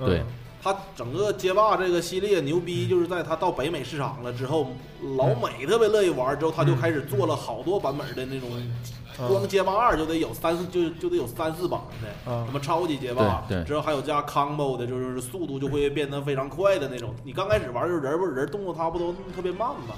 [0.00, 0.06] 嗯。
[0.08, 0.22] 对
[0.62, 4.68] 它整个街霸这个系列牛逼，就是在它到北美市场了之后，
[5.16, 8.50] 老美特别乐意玩，之后他就开始做了好多版本的那种，
[9.28, 12.44] 光街霸二就得有三四就就得有三四版的，啊。
[12.46, 17.14] 什么超级街霸，之后还有加 combo 的，就是速度就会变得非常快的那种。
[17.24, 19.94] 你刚开始玩的时候，人不人动作它不都特别慢吗？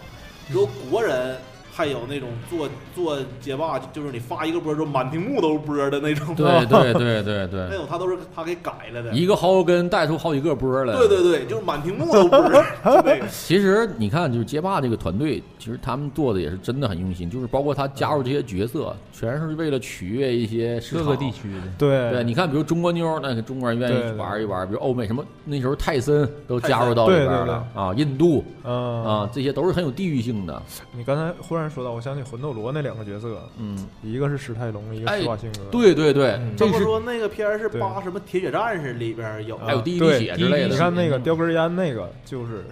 [0.48, 1.38] 只有国人
[1.74, 9.11] 还有那种做做街霸，就是你发一个波之后满屏幕都是波的那种，对对对对那对，种他都是他给改了的。
[9.12, 10.94] 一个蒿根带出好几个波来。
[10.94, 12.38] 对对对，就是满屏幕都波，
[12.85, 13.26] 就那个。
[13.28, 21.32] 其实你看，就是街霸这个团队，其实他们做的也是真的很用心，就是包括他加入这些角色，全是为了取悦一些市场各个地。
[21.32, 21.61] 区的。
[21.78, 30.62] 对对，你看，比如中国妞，那个中国人愿对对意玩一玩，比如欧美什么那时候泰森都加入到里边对对了啊，印度嗯啊，这些都是很有地域性的。
[30.94, 35.61] 你刚才忽然然说到，我想起魂斗罗那两个角色，嗯，一个是史泰龙，一个是施瓦辛格。
[35.70, 42.64] 对对对，嗯这是他们说那个片儿是对八什么铁血战士里边有啊还有第一滴血之类的你看那个嗯叼根烟那个就是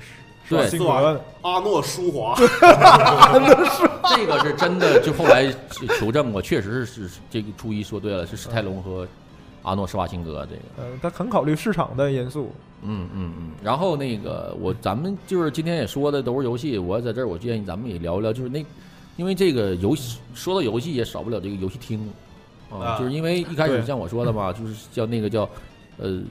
[0.49, 0.85] 施瓦对辛格，
[1.43, 2.35] 阿诺舒华，
[4.17, 5.47] 这个是真的，就后来
[5.99, 9.07] 求证过，确实是是这个初一说对了，是史泰龙和
[9.63, 10.63] 阿诺施瓦辛格这个。
[10.79, 12.51] 呃，他很考虑市场的因素。
[12.83, 18.65] 嗯嗯嗯，然后那个我咱们就是今天也说的都是游戏，我在这儿我建议咱们也聊聊，就是那
[19.17, 22.11] 因为这个游戏说到游戏也少不了这个游戏厅
[22.71, 25.47] 啊，啊就是因为一开始像我说的嘛，就是叫那个叫
[25.99, 26.23] 呃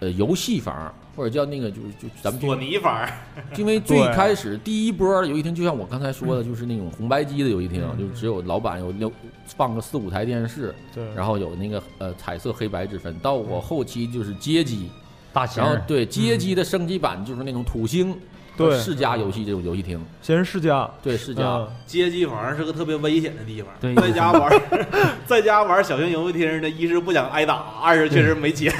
[0.00, 3.12] 呃游戏房或者叫那个就是就咱们索尼法儿，
[3.56, 7.98] 因为最开始第一波儿游戏厅，就像我刚才说的，就是那种红白机的游戏厅，嗯。
[7.98, 9.12] 就只有老板有六
[9.46, 13.16] 放个四五台电视，对，然后有那个呃彩色黑白之分。
[13.18, 14.90] 到我后期就是街机，
[15.32, 18.16] 大型，然后对街机的升级版就是那种土星、
[18.56, 21.42] 对世嘉游戏这种游戏厅，先是世嘉，对世嘉。
[21.42, 23.70] 嗯街机房是个特别危险的地方。
[23.78, 24.86] 对在家玩儿，
[25.26, 28.72] 在家玩儿小型游戏厅的，一是不想挨打，二是确实没钱，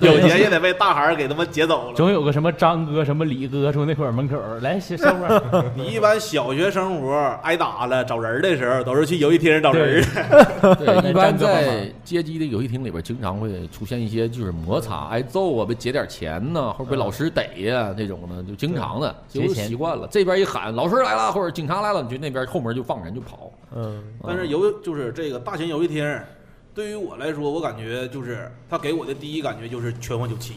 [0.00, 1.94] 有钱也得被大孩儿给他们劫走了。
[1.96, 10.74] 总有个什么张哥、什么李哥从那块儿门口儿来小小伙儿， 你一般小学生活挨打了找人儿的时候，都是去游戏厅找人儿。
[10.74, 20.08] 对，一般在街机的游戏厅里边，经常会出现一些就是摩擦、挨揍啊，被劫点钱呐，或者被老师逮呀、这种的，就经常的，就习惯了。
[20.10, 23.52] 这边一喊老师来了，或者警察来了，你就那边后门就放人就跑。
[23.74, 26.20] 嗯，但是游就是这个大型游戏厅，
[26.74, 30.54] 对于我来说，我感觉就是他给我的第一感觉就是拳皇九七。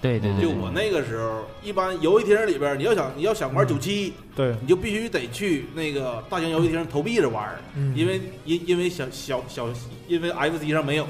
[0.00, 7.52] 对对对，就我那个时候，一般游戏厅里边，你要想你要想玩九七，对，你就必须得去那个大型游戏厅投币着玩
[7.96, 9.66] 因为因因为小小小，
[10.06, 11.06] 因为 FC 上没有。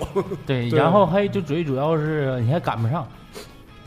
[0.47, 3.07] 对，对然后还就最主要是你还赶不上，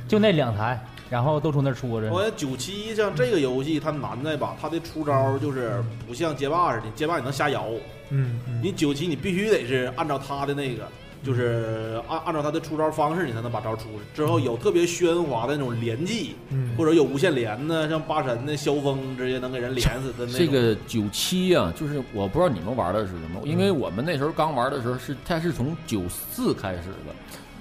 [0.08, 0.80] 就那两台，
[1.12, 2.32] 然后都从那儿戳着我。
[2.32, 7.66] 九七像这个游戏，它难在吧，它的出招就是不像街霸似的，街霸你能瞎摇，
[8.10, 10.88] 嗯嗯，你九七你必须得是按照他的那个，
[11.22, 14.00] 就是按按照他的出招方式，你才能把招出来。
[14.16, 16.74] 之后有特别喧哗的那种连技，嗯。
[16.78, 20.34] 或者有无限连呢，像八神的萧峰直接能给人连死的那种。
[20.34, 27.14] 这个九七啊，就是我不知道你们玩的是什么，因为我们那时候刚玩的时候是它是从九四开始的，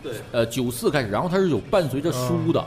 [0.03, 2.65] 对，呃，九四开始，然后它是有伴随着书的，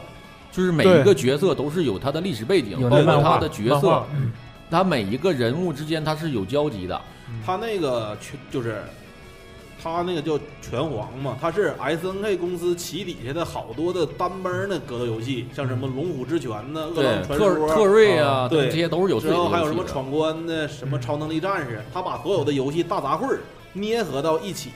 [0.54, 4.32] 就是每一个角色都是有他的历史背景，包括他的角色漫画，嗯。
[4.72, 7.02] 它每一个人物之间他是有交集的。
[7.46, 8.82] 他那个全就是。
[9.82, 18.70] 他那个叫拳皇嘛，他是 S N K 公司旗底下的好多的单门的格斗游戏，像什么龙虎之拳呐、饿对狼，传说，特瑞啊，对。
[18.70, 23.42] 这些都是有自己的之后还有什么闯关的、什么超能力战士，他把所有的游戏大杂烩儿
[23.74, 24.72] 捏合到一起，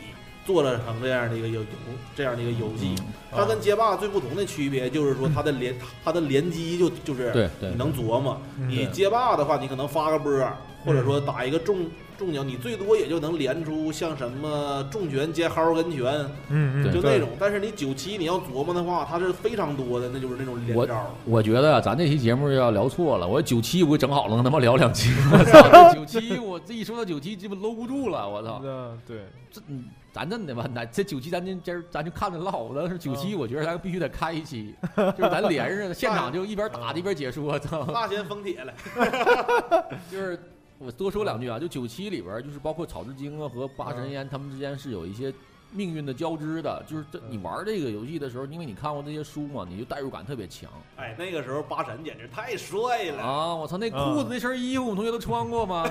[0.47, 1.67] 做了成这样的一个游游
[2.15, 2.95] 这样的一个游戏。
[2.97, 8.35] 嗯它跟街霸最不同的区别就是说，它的连它的连击就就是对对你能琢磨。
[8.57, 10.31] 嗯你街霸的话，你可能发个波，
[10.83, 11.85] 或者说打一个重
[12.17, 16.05] 重脚，你最多也就能连出像什么重拳接薅跟拳，
[16.49, 17.29] 嗯嗯，就那种。
[17.37, 21.13] 但是你九七你要琢磨的话，它是非常多的，那就是那种连招。
[21.25, 25.11] 我觉得啊咱这期节目要聊错了，我九七我整好了能他妈聊两期。
[25.31, 28.61] 我操，九七我这一说到九七，基本搂不住了，我操！
[28.63, 29.17] 嗯对，
[29.51, 29.83] 这嗯
[30.17, 37.83] 咱这的吧，咱这九七咱今今儿咱就看着唠，但是九七我觉得咱必须得开一期，就是咱连着现场就一边打一边解说，我操！
[37.93, 38.73] 大仙封帖了，
[40.09, 40.39] 就是
[40.79, 45.31] 我多说两句啊，就九七里边就是包括草之精啊和八神烟他们之间是有一些
[45.71, 53.53] 命运的交织的，就是这你玩这个游戏的时候，因为你看过那些书嘛，你就代入感特别强哎，那个时候八神简直太帅了，啊！
[53.53, 55.85] 我操，那裤子那身衣服，我们同学都穿过吗？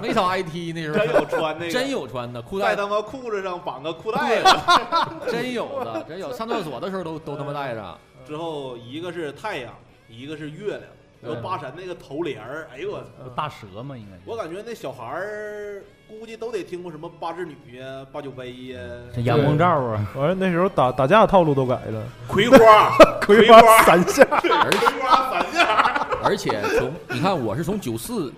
[0.00, 4.48] 没少 IT 那时候真有穿那个，真有穿的裤带，在他妈裤子上绑个裤带子。
[5.30, 6.32] 真有的，真有。
[6.32, 7.98] 上厕所的时候都都他妈带着。
[8.26, 9.74] 之后一个是太阳，
[10.08, 10.82] 一个是月亮，
[11.20, 13.28] 然后八神那个头帘儿，哎呦我操！
[13.36, 14.22] 大蛇嘛，应该是。
[14.24, 18.78] 我感觉那小孩儿估计都得听过什么八智女呀、八九杯呀、
[19.14, 22.56] 这阳光照啊，完了那时候打打架套路都改了，葵花、
[23.20, 23.82] 葵花花。
[23.84, 26.06] 三下，而 葵花三下。
[26.22, 28.32] 而且从你看，我是从九四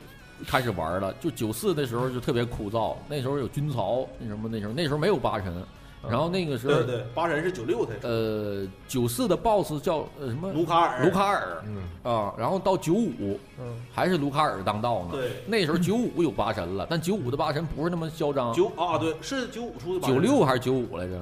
[0.47, 5.53] 开始玩的，就九四的时候就特别枯燥，那时候有军曹，那什么那时候那时候没有八神，
[6.11, 10.53] 然后那个时候对对，八神是九六才出，呃九四的 BOSS 叫呃什么？
[10.53, 11.63] 卢卡尔，卢卡尔。
[11.67, 11.83] 嗯，
[12.13, 13.77] 啊，然后到九五嗯。
[13.93, 15.09] 还是卢卡尔当道呢。
[15.13, 15.31] 对。
[15.47, 21.17] 那时候九五有八神了， 但九五的八神不是那么嚣张，九啊对，是九五出的九六还是九五来着？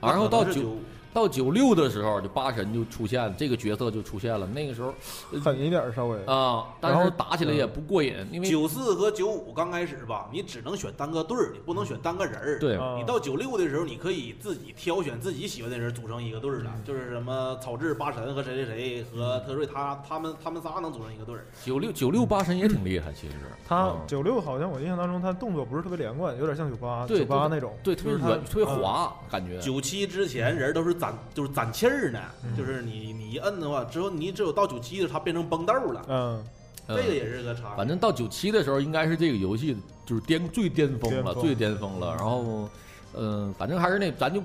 [0.00, 0.76] 啊然后到九
[1.12, 4.46] 到九六的时候，就八神就出现，这个角色就出现了。
[4.46, 4.94] 那个时候
[5.42, 6.18] 狠一点稍微。
[6.26, 12.58] 啊，但是打起来也不过瘾，因为九四和九五刚开始吧，你只能选单个队儿，你不能选单个人儿。
[12.58, 21.44] 对啊你到九六的时候，你可以自己挑选自己喜欢的人组成一个队儿嗯了，就是什么草雉、八神和谁谁谁和特瑞他他们他们仨能组成一个队儿。
[21.64, 23.34] 九六九六八神也挺厉害，其实
[23.66, 27.72] 他嗯九六好像我印象当中，他动作不是特别连贯，有点像九八对九八那种。
[27.82, 36.44] 对特别就是他软，特别嗯滑，感觉九七之前人都是攒就是攒气儿呢，嗯就是你你一摁的话，之后你只有到九七的时候它变成崩豆了，嗯，
[36.88, 37.76] 嗯这个也是个差别。
[37.76, 42.14] 反正到九七的时候，应该是这个游戏就是巅最巅峰了，巅峰最巅峰了。
[42.16, 42.68] 然后，
[43.14, 44.42] 嗯、反正还是那，咱就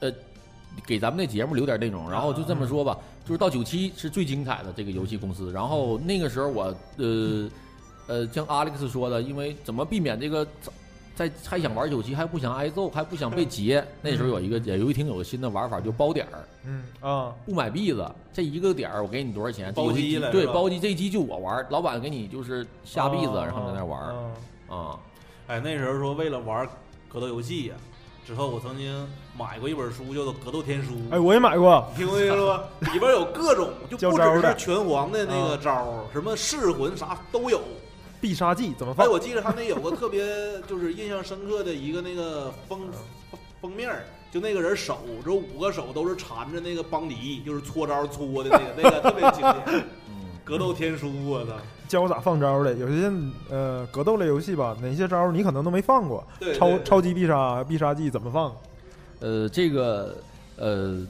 [0.00, 0.12] 呃
[0.86, 2.10] 给咱们那节目留点内容。
[2.10, 5.52] 然后就这么说吧，就是到九七是最精彩的这个游戏公司。
[5.52, 7.48] 然后那个时候我呃
[8.08, 10.46] 呃像 Alex 说的，因为怎么避免这个。
[11.28, 13.84] 在还想玩九七，还不想挨揍，还不想被劫。
[14.00, 19.72] 那时候有一个也游戏厅有个新的玩法，就包点儿，嗯啊，不买币子，这一个点儿我给你多少钱？
[19.72, 24.98] 包机了对包机这一机就我玩，老板给你就是下币子，啊然后在那玩儿啊啊。
[25.46, 26.66] 哎，那时候说为了玩
[27.08, 27.74] 格斗游戏呀、
[28.26, 29.06] 之后我曾经
[29.36, 30.92] 买过一本书，叫做《格斗天书》。
[31.10, 31.86] 哎，我也买过。
[31.92, 32.64] 你听过这个吗？
[32.92, 37.60] 里边有各种，就 不只是拳皇的那个招儿，什么噬魂啥都有。
[38.22, 39.12] 必杀技怎么放哎，放？
[39.12, 40.24] 我记得他那有个特别
[40.68, 42.80] 就是印象深刻的一个那个封
[43.30, 49.84] 封封面儿，就那个人手，这五个手都是缠着那个邦迪，就是搓招搓的那个， 那个特别经典。
[50.08, 50.14] 嗯，
[50.44, 51.52] 格斗天书，我操！
[51.88, 52.72] 教我咋放招的。
[52.74, 53.12] 有些
[53.50, 56.24] 呃格斗类游戏吧，哪些招你可能都没放过。
[56.38, 58.54] 对，超对超级必杀必杀技怎么放？
[59.20, 60.16] 呃，这个
[60.56, 61.00] 呃，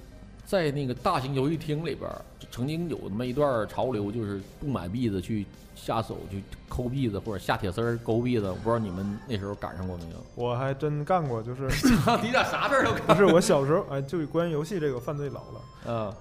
[0.53, 8.49] 在那个大型游戏厅里边儿，曾经有那么一段儿潮流，就是不买币子去下手去抠币子或者下铁丝儿勾币子。
[8.49, 10.17] 我不知道你们那时候赶上过没有？
[10.37, 11.63] 我还真干过，就是
[12.23, 15.91] 你咋啥事儿都干不是我小时候哎，就关于游戏这个犯罪老了。
[15.91, 16.15] 啊？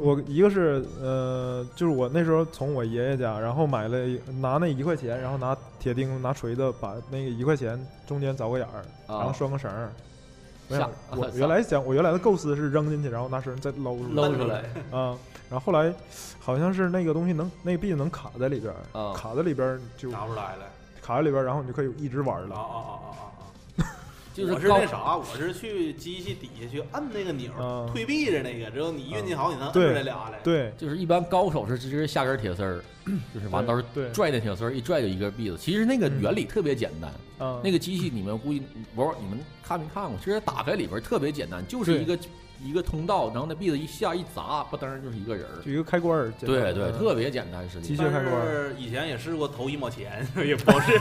[0.00, 3.98] 我一个是呃，就是我那时候从我爷爷家，然后买了
[4.40, 8.78] 拿那一块钱，然后拿铁钉拿锤子把那个一块钱中间凿个眼儿，
[9.12, 9.90] 啊然后拴个绳儿。
[10.72, 14.58] 没有，我啊原来想，我原来的构思是扔进去，然后拿绳再捞出来捞出来
[14.90, 15.16] 啊。
[15.50, 15.92] 然后后来
[16.40, 18.72] 好像是那个东西能，那个币能卡在里边
[19.14, 20.64] 卡在里边就拿不出来了。
[21.02, 22.54] 卡在里边，然后你就可以一直玩啊了。
[22.54, 23.31] 啊啊啊啊啊！
[24.32, 30.38] 就是高我是那啥，我是去机器底下去摁那个钮儿，啊退币的那个，只有你运气好，你能摁出来俩来。
[30.42, 32.82] 对，就是一般高手是直接下根铁丝儿，
[33.34, 35.58] 就是完到时候对拽那铁丝儿一拽就一根币子。
[35.58, 38.62] 其实那个嗯原理特别简单，嗯，那个机器你们估计
[38.94, 40.18] 不是你们看没看过？
[40.18, 42.18] 其实打开里边特别简单，就是一个
[42.64, 45.62] 一个通道，然后那币子一下一砸，吧噔就是一个人儿。
[45.64, 46.32] 就一个开关儿。
[46.38, 48.06] 简单对对，嗯特别简单，实际上。
[48.06, 48.40] 机械开关
[48.78, 50.98] 以前也试过投一毛钱， 也不好使，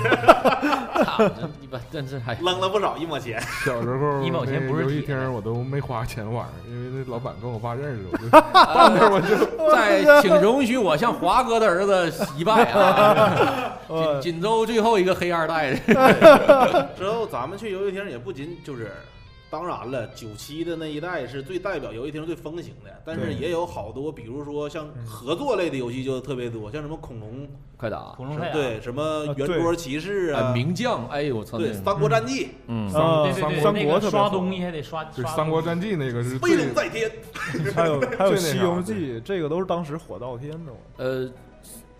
[1.05, 3.41] 操，这一般，真是还扔了不少一毛钱。
[3.63, 13.77] 小时候 一毛钱不是那游戏厅我都没花钱玩，因为那老板跟我爸认识，我就 呃我就在，请容许我向华哥的儿子一拜啊！
[13.87, 15.75] 呃锦锦州最后一个黑二代，
[16.97, 18.91] 之后咱们去游戏厅也不仅就是，
[19.51, 25.05] 当然了，九七的那一代是最代表游戏厅最风行的，但是也有好多，比如说像嗯。
[25.05, 27.45] 合作类的游戏就特别多，像什么恐龙，
[27.75, 28.13] 快打！
[28.15, 31.57] 恐龙对，什么圆桌骑士哎，啊，名将，哎呦我操！
[31.57, 37.11] 对，三国战记，嗯，三国刷国特别火东西还得刷对《三国战记》那个是飞龙在天，
[37.75, 40.71] 还有还有《西游记》，这个都是当时火到天的。
[40.97, 41.29] 呃。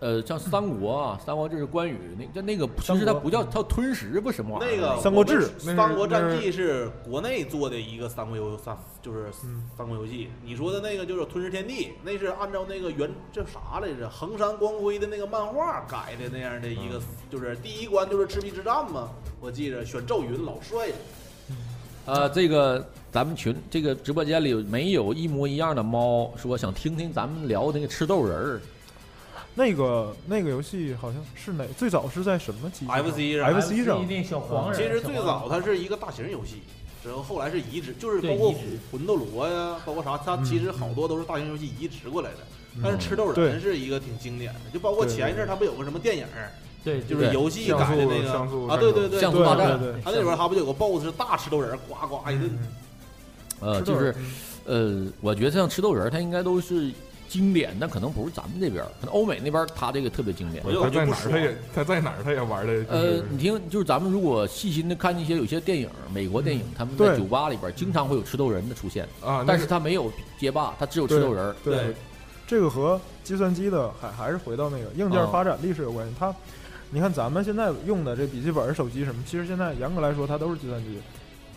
[0.01, 4.75] 呃，像三国啊，三国志是关羽那这那个，其实它不叫它叫吞食不什么玩意儿？
[4.75, 10.27] 那个三国志三国战记是国内做的一个三国游三，就是嗯三国游戏。
[10.43, 16.99] 你说的那个就是吞食天地，那是按照那个原叫啥来着，衡山光辉的那个漫画改的那样的一个，
[17.29, 19.07] 就是第一关就是赤壁之战嘛。
[19.39, 20.95] 我记着选赵云老帅了，
[22.07, 28.61] 呃，这个咱们群这个直播间里没有一模一样的猫，说想听听咱们聊那个吃豆人儿。
[29.53, 34.07] 那个那个游戏好像是哪最早是在什么机 FC 上 FC 上。
[34.07, 36.61] 那小黄人，其实最早它是一个大型游戏，
[37.05, 38.55] 然后后来是移植，就是包括
[38.91, 42.37] 魂斗罗呀，包括啥，它嗯其实好多都是大型游戏移植过来的。
[42.81, 46.25] 但是吃豆人是一个挺经典的，就包括前一阵儿它不有个什么电影，
[46.85, 48.31] 对，就是游戏改的那个
[48.69, 52.49] 啊，对对对，像素大战对对它那里边儿还不就有个 BOSS 是大吃豆人儿，呱呱一顿。
[53.59, 54.31] 呃，就是嗯。
[54.63, 56.91] 呃，我觉得像吃豆人儿，它应该都是
[57.31, 71.55] 经典，但可能不是咱们这边儿，可能欧美那边儿它这个特别经典他在哪儿他也他在哪儿他也玩的，呃，你听，就是咱们如果细心的看一些有些电影，美国电影，他们在酒吧里边儿经常会有吃豆人的出现，啊，但是他没有街霸，他只有吃豆人儿。
[71.63, 71.95] 对对，
[72.45, 76.13] 这个和计算机的还还是回到那个硬件啊发展历史有关系。
[76.19, 76.35] 它，
[76.89, 80.99] 你看咱们现在用的这笔记本、手机什么，其实现在严格来说它都是计算机。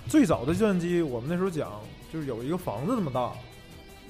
[0.06, 1.72] 最早的计算机，我们那时候讲
[2.12, 3.32] 就是有一个房子那么大，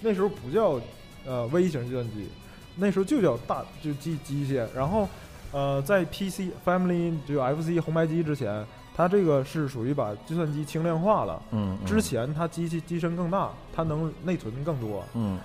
[0.00, 0.78] 那时候不叫
[1.26, 2.28] 呃微型计算机，
[2.76, 4.66] 那时候就叫大就机机械。
[4.74, 5.08] 然后
[5.52, 8.66] 呃，在 PC Family 就 FC 红白机之前，
[8.96, 11.40] 它这个是属于把计算机轻量化了。
[11.52, 15.04] 嗯，嗯之前它机器机身更大，它能内存更多。
[15.14, 15.38] 嗯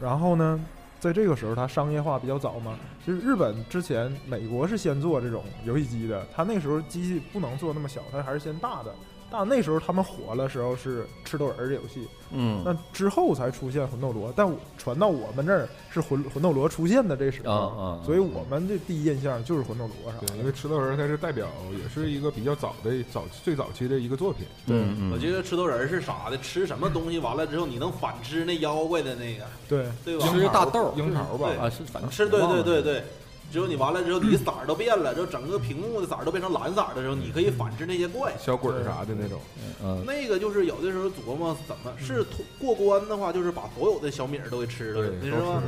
[0.00, 0.60] 然后呢，
[0.98, 2.76] 在这个时候它商业化比较早嘛。
[3.04, 8.94] 其实日本之前美国是先做这种游戏机的，它那时候机器不能做那么小，它还是先大的。
[9.30, 14.48] 大那时候他们火的时候是吃豆人儿这游戏，嗯那之后才出现魂斗罗，但
[14.78, 20.36] 传到我们这儿是魂魂斗罗出现的这时候，啊啊所以我们这第一印象就是魂斗罗啥对，的。
[20.36, 21.48] 因为吃豆人它是代表，
[21.82, 24.46] 也是一个比较早的早最早期的一个作品。
[24.66, 30.28] 对嗯，我觉得吃豆人儿是啥的，吃什么东西完了之后你能反吃那妖怪的那个，对，对吧？
[30.28, 33.04] 吃大豆樱桃吧，啊是反正是对对对对，
[33.52, 38.32] 只有你完了之后，你色儿都变了，就整个屏幕的色儿都变成蓝色儿的时候，你可以反制那些怪。
[38.38, 39.40] 小鬼儿啥的那种。
[39.82, 45.62] 嗯那个就是有的时候琢磨怎么是通过关的话，就是把所有的小米儿都给吃了，你知道吗？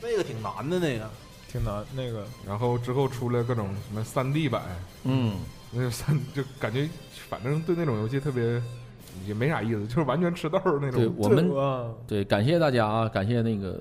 [0.00, 1.10] 那个挺难的那个。
[1.48, 1.84] 挺难。
[1.96, 4.62] 那个然后之后出来各种什么三 D 版，
[5.04, 5.36] 嗯
[5.72, 6.88] 那个三就感觉
[7.28, 8.62] 反正对那种游戏特别
[9.26, 10.92] 也没啥意思，就是完全吃豆儿那种。
[10.92, 11.50] 对我们
[12.06, 13.80] 对，感谢大家啊，感谢那个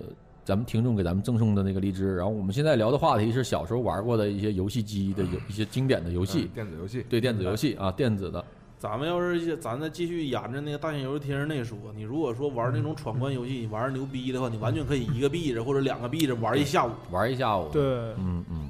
[0.50, 2.16] 咱们听众给咱们赠送的那个荔枝。
[2.16, 8.44] 然后我们现在聊的话题是小时候玩过的一些游戏机的有一些经典的游戏嗯，电子游戏，对电子游戏啊，电子的，
[8.80, 16.90] 咱们要是咱再继续沿着那个大型游戏厅那说，你如果说玩那种闯关游戏，你玩儿牛逼的话，你完全可以一个币子或者两个币子玩一下午。
[17.12, 17.70] 玩一下午。
[17.72, 17.84] 对，
[18.18, 18.70] 嗯嗯。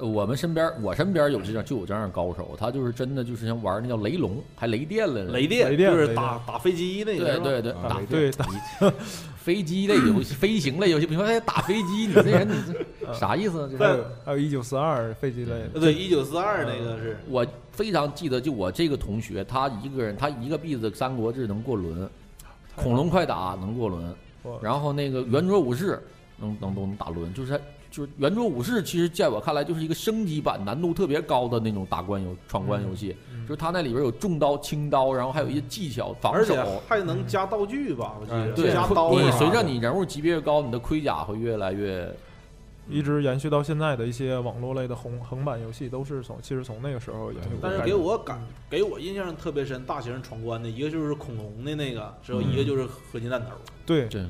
[0.00, 5.32] 呃我们身边，我身边有这样就有这样的高手，他就是真的就是像玩那叫雷龙，还雷电了呢。
[5.32, 8.46] 雷电雷电就是打打飞机那个，对对对，啊打对打，
[9.36, 9.86] 飞机。
[9.86, 13.68] 类游戏、飞行类游戏，比如说还打飞机，你这人你这 啥意思啊？
[13.70, 13.98] 这还是。
[13.98, 15.52] 有还有一九四二飞机类。
[15.80, 17.16] 对，一九四二那个是。
[17.28, 22.08] 我非常记得，就我这个同学，他一个人，他一个币子《三国志》能过轮，
[22.76, 24.14] 恐龙快打能过轮，
[24.60, 25.98] 然后那个圆桌武士
[26.36, 27.58] 能能都能打轮，就是他
[27.90, 36.54] 就是圆桌武士，其实在我看来就是一个升级版，难度特别高的那种打关游闯关游戏，嗯就是它那里边有重刀、轻刀，然后还有一些技巧防守。
[36.86, 38.16] 还能加道具吧？
[38.20, 42.14] 我记得嗯对加刀，你随着你人物级别越高，你的盔甲会越来越
[42.90, 47.82] 一直延续到现在的一些网络类的横横版游戏，都是从其实从那个时候延续但是。
[47.82, 53.48] 给我感给我印象特别深，大型闯关的一个就是恐龙的那个，之后一个就是合金弹头。
[53.86, 54.22] 对这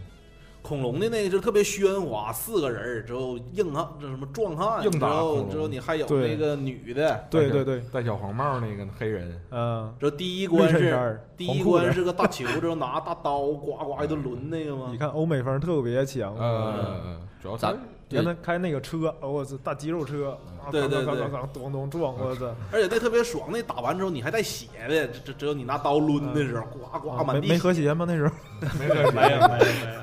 [0.68, 7.48] 恐龙的那个就特别喧哗，四个人儿之后硬汉，这什么壮汉，硬打之后恐之后你还有对那个女的，对。
[7.48, 14.88] 对对，戴小黄帽那个黑人，嗯，这第一关绿衬衫是儿第红裤子一关是个大球，之后拿大刀呱呱一顿抡那个吗？
[14.92, 14.98] 你？
[14.98, 17.78] 看欧美风特别强，嗯，主要咱他
[18.10, 28.04] 你看他开那个车，哦我操，大肌肉车，啊对对对咣咣咣咣咣咚咚撞，我操，而且那特别爽，那打完之后你还带血的，这这只有你拿刀抡的时候，呱呱啊满地没没和谐吗？
[28.06, 28.34] 那时候
[28.78, 30.00] 没人没有没有没有，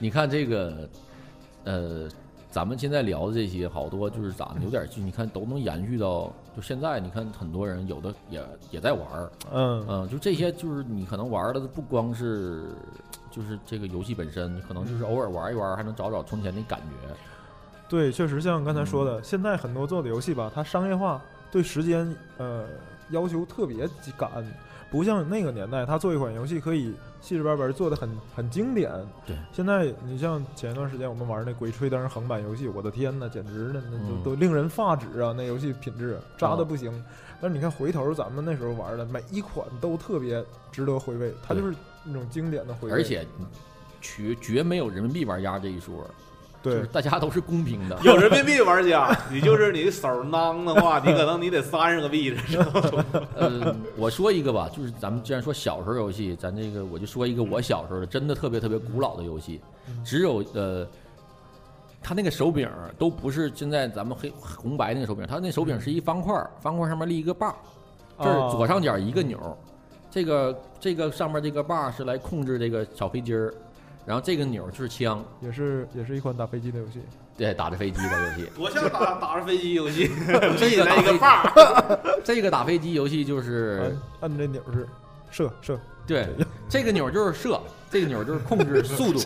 [0.00, 0.88] 你看这个，
[1.64, 2.08] 呃，
[2.50, 12.70] 咱们现在聊的这些好多就是咋有点就你看都能延续到就现在，你看很多人有的也也在玩儿，嗯嗯、就这些就是你可能玩的不光是
[13.30, 17.14] 就是这个游戏本身，你可能就是偶尔玩一玩，还能找找从前的感觉。
[17.86, 21.20] 对，确实像刚才说的，现在很多做的游戏吧，它商业化
[21.50, 22.64] 对时间呃
[23.10, 24.30] 要求特别赶，
[24.90, 28.90] 不像那个年代，他做一款游戏可以细致巴巴做的很很经典。
[29.26, 35.32] 对，现在你像前一段时间我们玩那《鬼吹灯》横版游戏，我的天呐，简直的那嗯都都令人发指啊！
[35.36, 37.04] 那游戏品质渣的哦不行。
[37.40, 42.94] 但是你看回头咱们那时候玩的每一款都特别值得回味，它就是那种经典的回味。
[42.94, 43.26] 而且
[44.00, 46.04] 绝绝没有人民币玩家这一说，
[46.62, 47.98] 就是对大家都是公平的。
[48.04, 53.04] 有人民币玩家，你就是你手囊的话， 你可能你得三十个币，知道吗？
[53.36, 59.60] 呃，我说一个吧，就是咱们既然说小时候游戏，咱这个我就说一个我小时候的，真的特别特别古老的游戏，
[60.04, 60.86] 只有呃，
[62.02, 67.54] 它那个手柄儿都不是现在咱们黑红白那个手柄，它那手柄是一方块儿，方块上面立一个把儿，
[68.18, 69.56] 这儿哦左上角一个钮儿，
[70.10, 73.54] 这个这个上面这个把儿是来控制这个小飞机儿，
[74.10, 77.00] 然后这个钮儿就是枪，也是也是一款打飞机的游戏。
[77.36, 78.50] 对，打着飞机的游戏。
[78.58, 80.10] 多像打打着飞机游戏，
[80.58, 84.88] 这个打一个打飞把儿， 这个打飞机游戏就是按按这钮是
[85.30, 86.26] 射射，对，
[86.68, 89.20] 这个钮就是射，这个钮就是控制速度。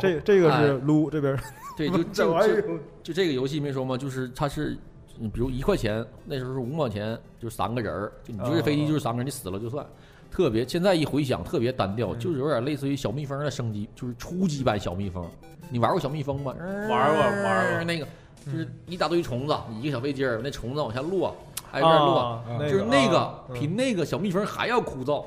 [0.00, 1.36] 这这个哎是撸这边
[1.76, 2.64] 对，就这就就玩意儿
[3.02, 3.98] 就这个游戏没说吗？
[3.98, 4.78] 就是它是，
[5.18, 9.84] 你比如一块钱，那时候是五毛钱，就三个人儿，就你就是飞机就是三个人，你死了就算。
[10.32, 15.24] 特别现在一回想特别单调，就是有点类似于小蜜蜂的升级，就是初级版小蜜蜂。
[15.70, 16.54] 你玩过小蜜蜂吗？
[16.58, 18.06] 玩玩过玩过那个
[18.44, 21.36] 就是一大堆虫子，你一个小飞机儿，那虫子往下落，
[21.72, 25.22] 挨个落，啊就是那个啊比那个小蜜蜂还要枯燥。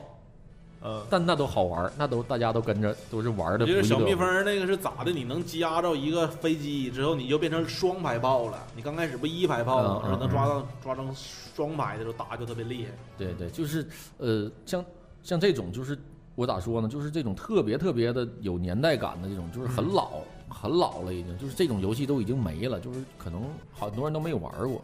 [0.82, 4.14] 呃，但那都好玩，那都大家都跟着都是玩的不亦我觉得小蜜。
[4.14, 5.12] 蜂那个是咋的？
[5.12, 8.64] 你能夹着一个飞机之后，你就变成双排炮了。
[8.76, 10.04] 你刚开始不一排炮吗？
[10.06, 12.92] 嗯嗯能抓到抓成双排的时候打就特别厉害。
[13.18, 13.88] 对对，就是
[14.20, 14.86] 呃，像
[15.26, 15.98] 像这种就是
[16.36, 16.88] 我咋说呢？
[16.88, 23.42] 就是这种特别特别的有年代感的这种，就是很老、很老了已经，就是这种游戏都已经没了，就是可能
[23.74, 24.82] 很多人都没有玩过。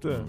[0.00, 0.26] 对嗯，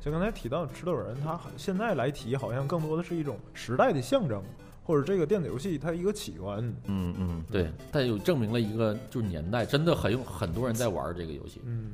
[0.00, 4.42] 像刚才提到的吃豆人，他现在来提，好像更多的是一种时代的象征，
[4.84, 6.74] 或者这个电子游戏它一个起源。
[6.86, 11.60] 嗯嗯，对，但有证明了一个就是年代，真的很有很多人在玩这个游戏。
[11.64, 11.92] 嗯，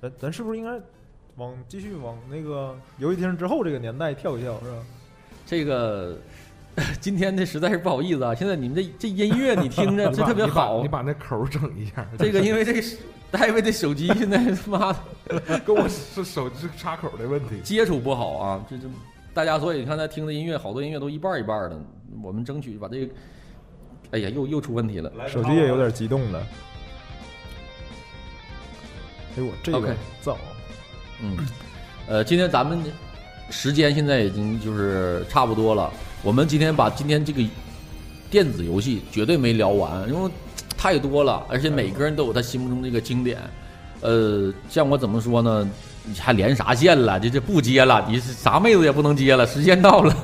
[0.00, 0.80] 咱咱是不是应该
[1.34, 4.84] 往继续往那个游戏厅之后这个年代跳一跳，是吧？
[5.46, 6.18] 这个
[7.00, 8.34] 今天这实在是不好意思啊！
[8.34, 12.06] 现在你们这这音乐你听着 这特别把你把好你，把那口整一下。
[12.18, 12.82] 这个因为这个
[13.30, 14.92] 戴维的手机现在他妈
[15.26, 17.60] 的跟我是手机插口的问题。
[17.62, 18.84] 接触不好啊，这这
[19.32, 21.80] 大家所以你看他听的音乐，好多音乐都一半一半的，
[22.22, 23.14] 我们争取把这个，
[24.10, 25.10] 哎呀，又又出问题了。
[25.28, 26.46] 手机也有点激动了。
[29.38, 30.36] 哎呦，这个造，
[31.22, 31.36] 嗯，
[32.06, 32.78] 呃，今天咱们
[33.50, 35.90] 时间现在已经就是差不多了，
[36.22, 37.42] 我们今天把今天这个
[38.30, 40.30] 电子游戏绝对没聊完，因为
[40.76, 43.38] 太多了，而且每个人都有他心目中那个经典。
[44.00, 45.68] 呃，像我怎么说呢？
[46.04, 47.18] 你还连啥线了？
[47.18, 50.16] 这这不接了，你是啥妹子也不能接了，时间到了。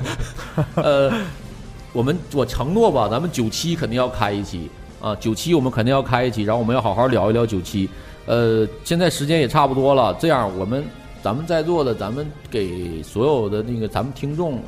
[0.75, 1.11] 呃，
[1.91, 4.69] 我们我承诺吧，咱们九七肯定要开一期
[5.01, 7.89] 啊，九七我们肯定要开一期，然后我们要好好聊一聊九七。
[8.25, 10.85] 呃，现在时间也差不多了，这样我们
[11.23, 14.61] 咱们在座的，咱们给所有的那个咱们听众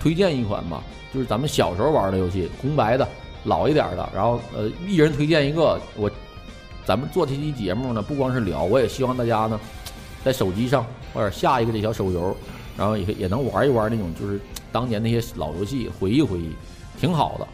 [0.00, 0.82] 推荐一款吧，
[1.12, 3.06] 就是咱们小时候玩的游戏，红白的，
[3.44, 5.78] 老一点的，然后呃，一人推荐一个。
[5.96, 6.10] 我
[6.86, 9.60] 咱们做这期节目呢，不光是聊，我也希望大家呢，
[10.24, 12.34] 在手机上或者下一个这小手游，
[12.74, 14.40] 然后也也能玩一玩那种就是
[14.72, 16.52] 当年那些老游戏，回忆回忆，
[16.98, 17.46] 挺好的。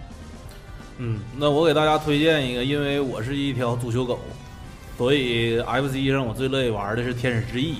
[0.98, 4.20] 嗯，那我给大家推荐一个，因为我是一条足球狗，
[4.96, 7.72] 所以 FC 上我最乐意玩的是《天使之翼》。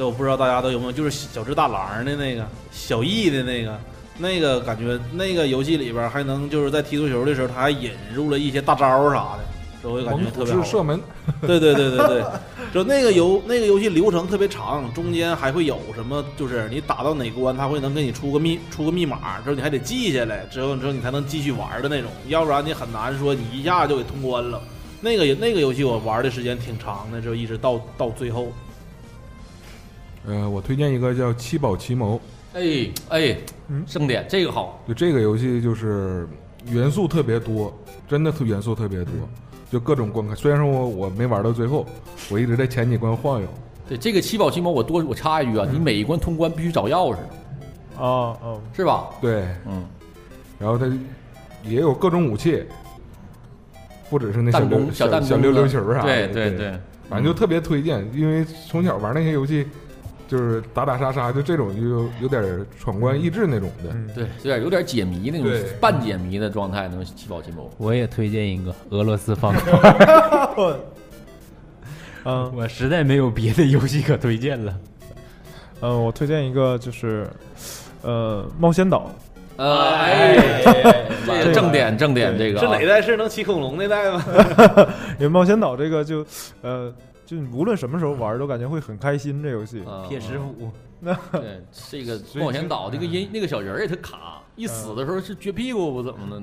[0.00, 2.42] 那我不知道大家都有没有，就是小只大狼的那个
[2.72, 3.78] 小易的那个，
[4.16, 9.40] 那个感觉那个游戏里边还能就是在踢足球的时候，他还引入了一些大招啥的，
[9.82, 10.98] 所以我感觉特别好射门，
[11.42, 12.24] 对对对对对，
[12.72, 24.58] 就那个游那个游戏流程特别长，中间还会有什么，就是你打到哪关，他会能给你出个密出个密码，之后你还得记下来，之后之后你才能继续玩的那种，要不然你很难说你一下就给通关了。
[25.02, 28.50] 那个那个游戏我玩的时间挺长的，就一直到到最后。
[30.26, 32.16] 呃，我推荐一个叫《七宝奇谋》，
[32.52, 33.36] 哎哎，
[33.68, 33.82] 嗯？
[33.86, 36.28] 盛典这个好，就这个游戏就是
[36.66, 37.72] 元素特别多，
[38.06, 39.12] 真的特元素特别多，
[39.70, 40.34] 就各种关卡。
[40.34, 41.86] 虽然说我我没玩到最后，
[42.30, 43.48] 我一直在前几关晃悠。
[43.88, 47.16] 对这个七宝奇谋，我多我插一句啊，你每一关通关必须找钥匙，
[47.98, 49.08] 哦哦，是吧？
[49.20, 49.84] 对，嗯，
[50.58, 50.86] 然后它
[51.64, 52.62] 也有各种武器，
[54.08, 56.04] 不只是那小弹弓小弹弓小溜溜球啥的。
[56.04, 59.66] 对对对对，反正就特别推荐，因为从小玩那些游戏，
[60.30, 63.90] 就是打打杀杀，就这种就有有点闯关益智那种的。
[63.92, 67.68] 嗯，对，有点有点解谜那种对半解谜的状态，能七宝奇谋。
[67.78, 70.72] 我也推荐一个俄罗斯方块，
[72.24, 74.72] 嗯我实在没有别的游戏可推荐了。
[75.80, 77.26] 嗯，我推荐一个就是
[78.02, 79.10] 呃冒险岛，
[79.56, 80.36] 呃，哎，
[81.26, 83.02] 这个正点正点这个啊是哪代？
[83.02, 84.22] 是能骑恐龙那代吗？
[85.18, 86.24] 因为冒险岛这个就
[86.62, 86.92] 呃
[87.30, 89.84] 就你无论什么时候玩都感觉会很开心，这游戏。
[89.84, 90.68] 啊铁石虎，
[91.30, 96.42] 对，这个冒险岛这个音那个小人儿也特卡，一死的时候是撅屁股不怎么的。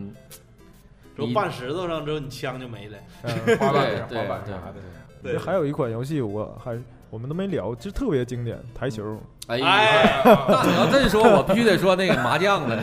[1.13, 2.97] 之后绊石头上之后，你枪就没了。
[3.23, 4.75] 嗯滑板、对滑板对啥的。
[5.21, 6.79] 对还有一款游戏，我还
[7.09, 9.17] 我们都没聊，就特别经典，台球。
[9.47, 12.77] 哎呀，哎，那你要这么说，我必须得说那个麻将了。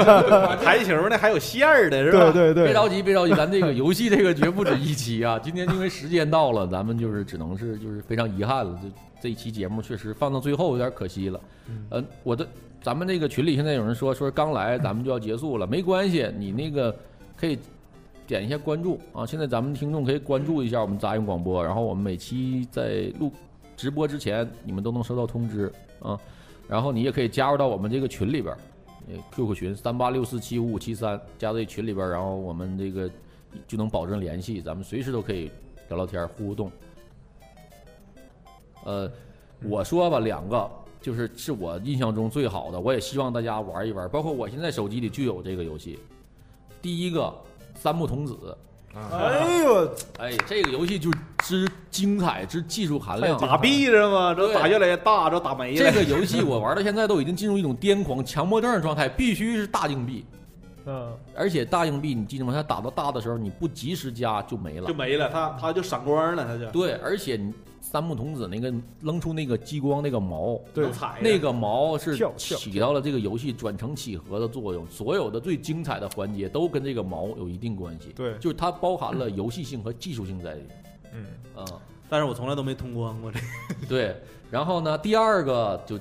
[0.62, 2.30] 台球那还有线儿的是吧？
[2.30, 5.38] 对对对，别着急，别着急，咱这个游戏这个绝不止一期啊。
[5.42, 8.88] 今天因为时间到了，咱们就是只能是就是非常遗憾了，这
[9.22, 11.40] 这一期节目确实放到最后有点可惜了。
[11.68, 12.46] 嗯呃，我的
[12.82, 16.94] 咱们这个群里现在有人说说刚来，咱们就要结束了，没关系，你那个
[17.40, 17.58] 可以
[18.26, 19.24] 点一下关注啊。
[19.24, 23.32] 现在咱们听众可以关注一下我们杂音广播，然后我们每期在录
[23.82, 26.16] 直播之前，你们都能收到通知啊。
[26.68, 28.58] 然后你也可以加入到我们这个群里边儿，
[29.08, 33.10] 呃 QQ 群三八六四七五五七三，加到群里边儿，然后我们这个
[33.66, 35.50] 就能保证联系，咱们随时都可以
[35.88, 36.70] 聊聊天互动。
[38.84, 39.10] 呃，
[39.64, 40.70] 我说吧，两个
[41.00, 45.98] 就是是我印象中最好的，我也希望大家玩一玩，包括我现在手机里就有这个游戏。
[46.80, 47.34] 第一个
[47.74, 48.56] 三木童子，
[48.94, 51.10] 哎呦，哎，这个游戏就
[51.42, 53.38] 之精彩之技术含量。
[53.38, 54.34] 打币是吗？
[54.34, 55.90] 这打越来越大，这打没了。
[55.90, 60.26] 这个游戏我玩到现在都已经进入一种癫狂强迫症的状态，必须是大硬币，
[60.86, 62.52] 嗯，而且大硬币你记住吗？
[62.52, 64.94] 它打到大的时候，你不及时加就没了就。
[64.94, 70.88] 没了，它它就闪光了，它就对，而且你三木童子那个扔出那个激光那个毛，对
[71.20, 78.12] 那个毛是起到了这个游戏转成几何的作用，所有的最精彩的环节都跟这个毛有一定关系。
[78.14, 80.84] 对就是它包含了游戏性和技术性在里面。
[81.14, 81.64] 嗯，啊、
[82.08, 83.38] 但是我从来都没通关过这。
[83.88, 84.16] 对。
[84.50, 85.98] 然后呢，第二个就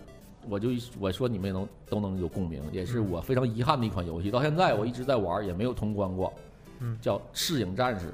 [0.50, 0.70] 我就
[1.00, 6.34] 我说你们也能都能有共鸣，也是我非常遗憾的一款游戏，到现在我一直在玩，也没有通关过。
[6.80, 8.14] 嗯叫《赤影战士》。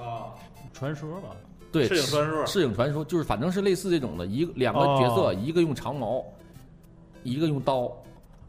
[0.00, 0.32] 啊，
[0.72, 1.28] 传说吧，
[1.72, 6.24] 对，赤影传说赤影传说就是反正是类似这种的，一个两个角色，哦一个用长矛，
[7.22, 7.90] 一个用刀，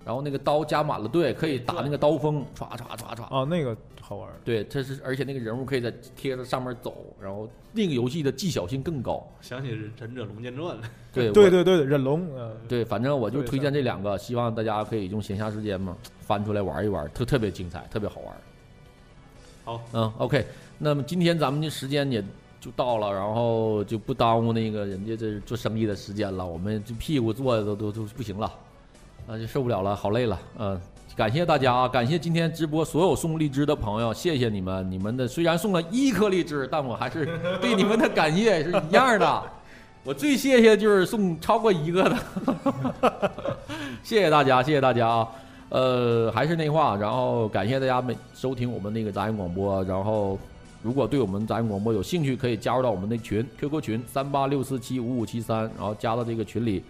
[0.08, 3.24] 然后那个刀加满了，对，可以打那个刀锋，唰唰唰唰。
[3.24, 9.22] 啊，那个好玩儿，对，这是而且那个人物可以在贴着上面走，然后那个游戏的技巧性更高。
[9.42, 10.88] 想起《忍者龙剑传》了。
[11.12, 18.34] 对 对对对，忍龙，呃，对，反正我就推荐这两个，希望大家可以用闲暇时间嘛翻出来玩一玩，特特别精彩，特别好玩。
[19.66, 20.46] 好，嗯，OK，
[20.78, 22.24] 那么今天咱们的时间也
[22.62, 28.50] 就到了，然后就不耽误那个人家这做生意的时间了，我们这屁股坐的都都都不行了，
[29.28, 30.80] 啊，就受不了了，好累了，嗯、
[31.16, 39.44] 感谢大家啊，感谢今天直播所有送荔枝的朋友，谢谢你们，你们的虽然送了一颗荔枝，但我还是 对你们的感谢是一样的。
[40.06, 42.18] 我最谢谢就是送超过一个的，
[44.02, 45.28] 谢谢大家，谢谢大家啊！
[45.68, 50.40] 呃，还是那话，然后感谢大家每收听我们那个杂音广播，然后
[50.82, 56.82] 如果对我们杂音广播有兴趣，可以加入到我们的群 QQ 群三八六四七五五七三，然后加到这个群里，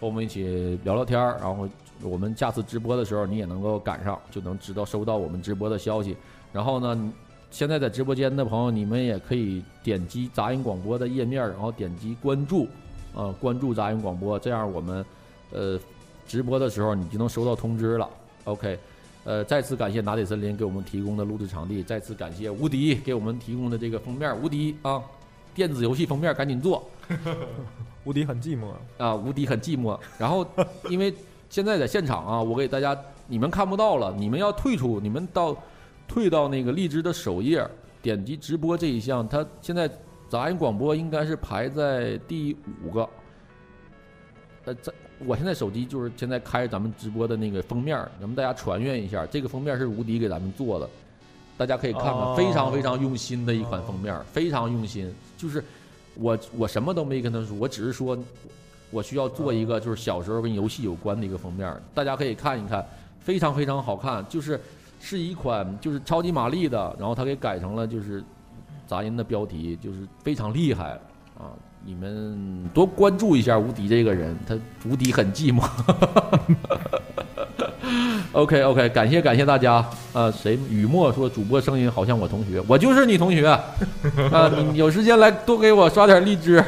[0.00, 1.68] 和我们一起聊聊天儿，然后
[2.02, 6.16] 我们下次直播的时候你也能够赶上，就能知道收到我们直播的消息。
[6.52, 7.12] 然后呢，
[7.50, 12.66] 现在在直播间的朋友，你们也可以点击杂音广播的页面，然后点击关注，
[13.14, 15.04] 啊、关注杂音广播，这样我们
[15.52, 15.78] 呃
[16.26, 18.08] 直播的时候你就能收到通知了。
[18.44, 18.78] OK，
[19.24, 25.00] 呃，再次感谢拿铁森林给我们提供的录制场地，再次感谢无敌给我们提供的这个封面，无敌啊，
[25.54, 26.82] 电子游戏封面赶紧做
[28.04, 29.98] 无敌很寂寞，啊，无敌很寂寞。
[30.18, 30.44] 然后
[30.88, 31.14] 因为
[31.52, 35.54] 现在在现场啊，我给大家你们看不到了，你们要退出，你们到
[36.08, 37.62] 退到那个荔枝的首页，
[38.00, 39.86] 点击直播这一项，它现在
[40.30, 43.06] 杂音广播应该是排在第五个。
[44.64, 44.90] 呃，在
[45.26, 50.88] 我现在手机就是现在开咱们直播的那个封面，咱们大家传阅一下，这个封面是无敌给咱们做的，
[51.58, 55.14] 大家可以看看，非常非常用心的一款封面，非常用心。
[55.36, 55.62] 就是
[56.14, 58.16] 我我什么都没跟他说，我只是说
[58.92, 62.86] 我需要做一个就是小时候跟游戏有关的一个封面，大家可以看一看，
[63.18, 64.60] 非常非常好看，就是
[65.00, 68.22] 是一款就是超级玛丽的，然后他给改成了就是
[68.86, 71.00] 杂音的标题，就是非常厉害
[71.38, 71.50] 啊！
[71.84, 74.56] 你们多关注一下无敌这个人，他
[74.88, 75.62] 无敌很寂寞。
[78.32, 79.84] OK OK，感谢感谢大家。
[80.14, 83.46] 呃，谁雨墨说主播声音好像我同学，我就是你同学。
[83.46, 86.62] 啊、 你有时间来多给我刷点荔枝。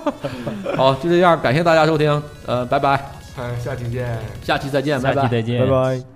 [0.76, 4.18] 好，就这样，感谢大家收听，呃，拜拜，看下期见。
[4.42, 5.32] 下期再见，拜拜下期。
[5.34, 5.70] 再见拜。
[5.70, 6.13] 拜。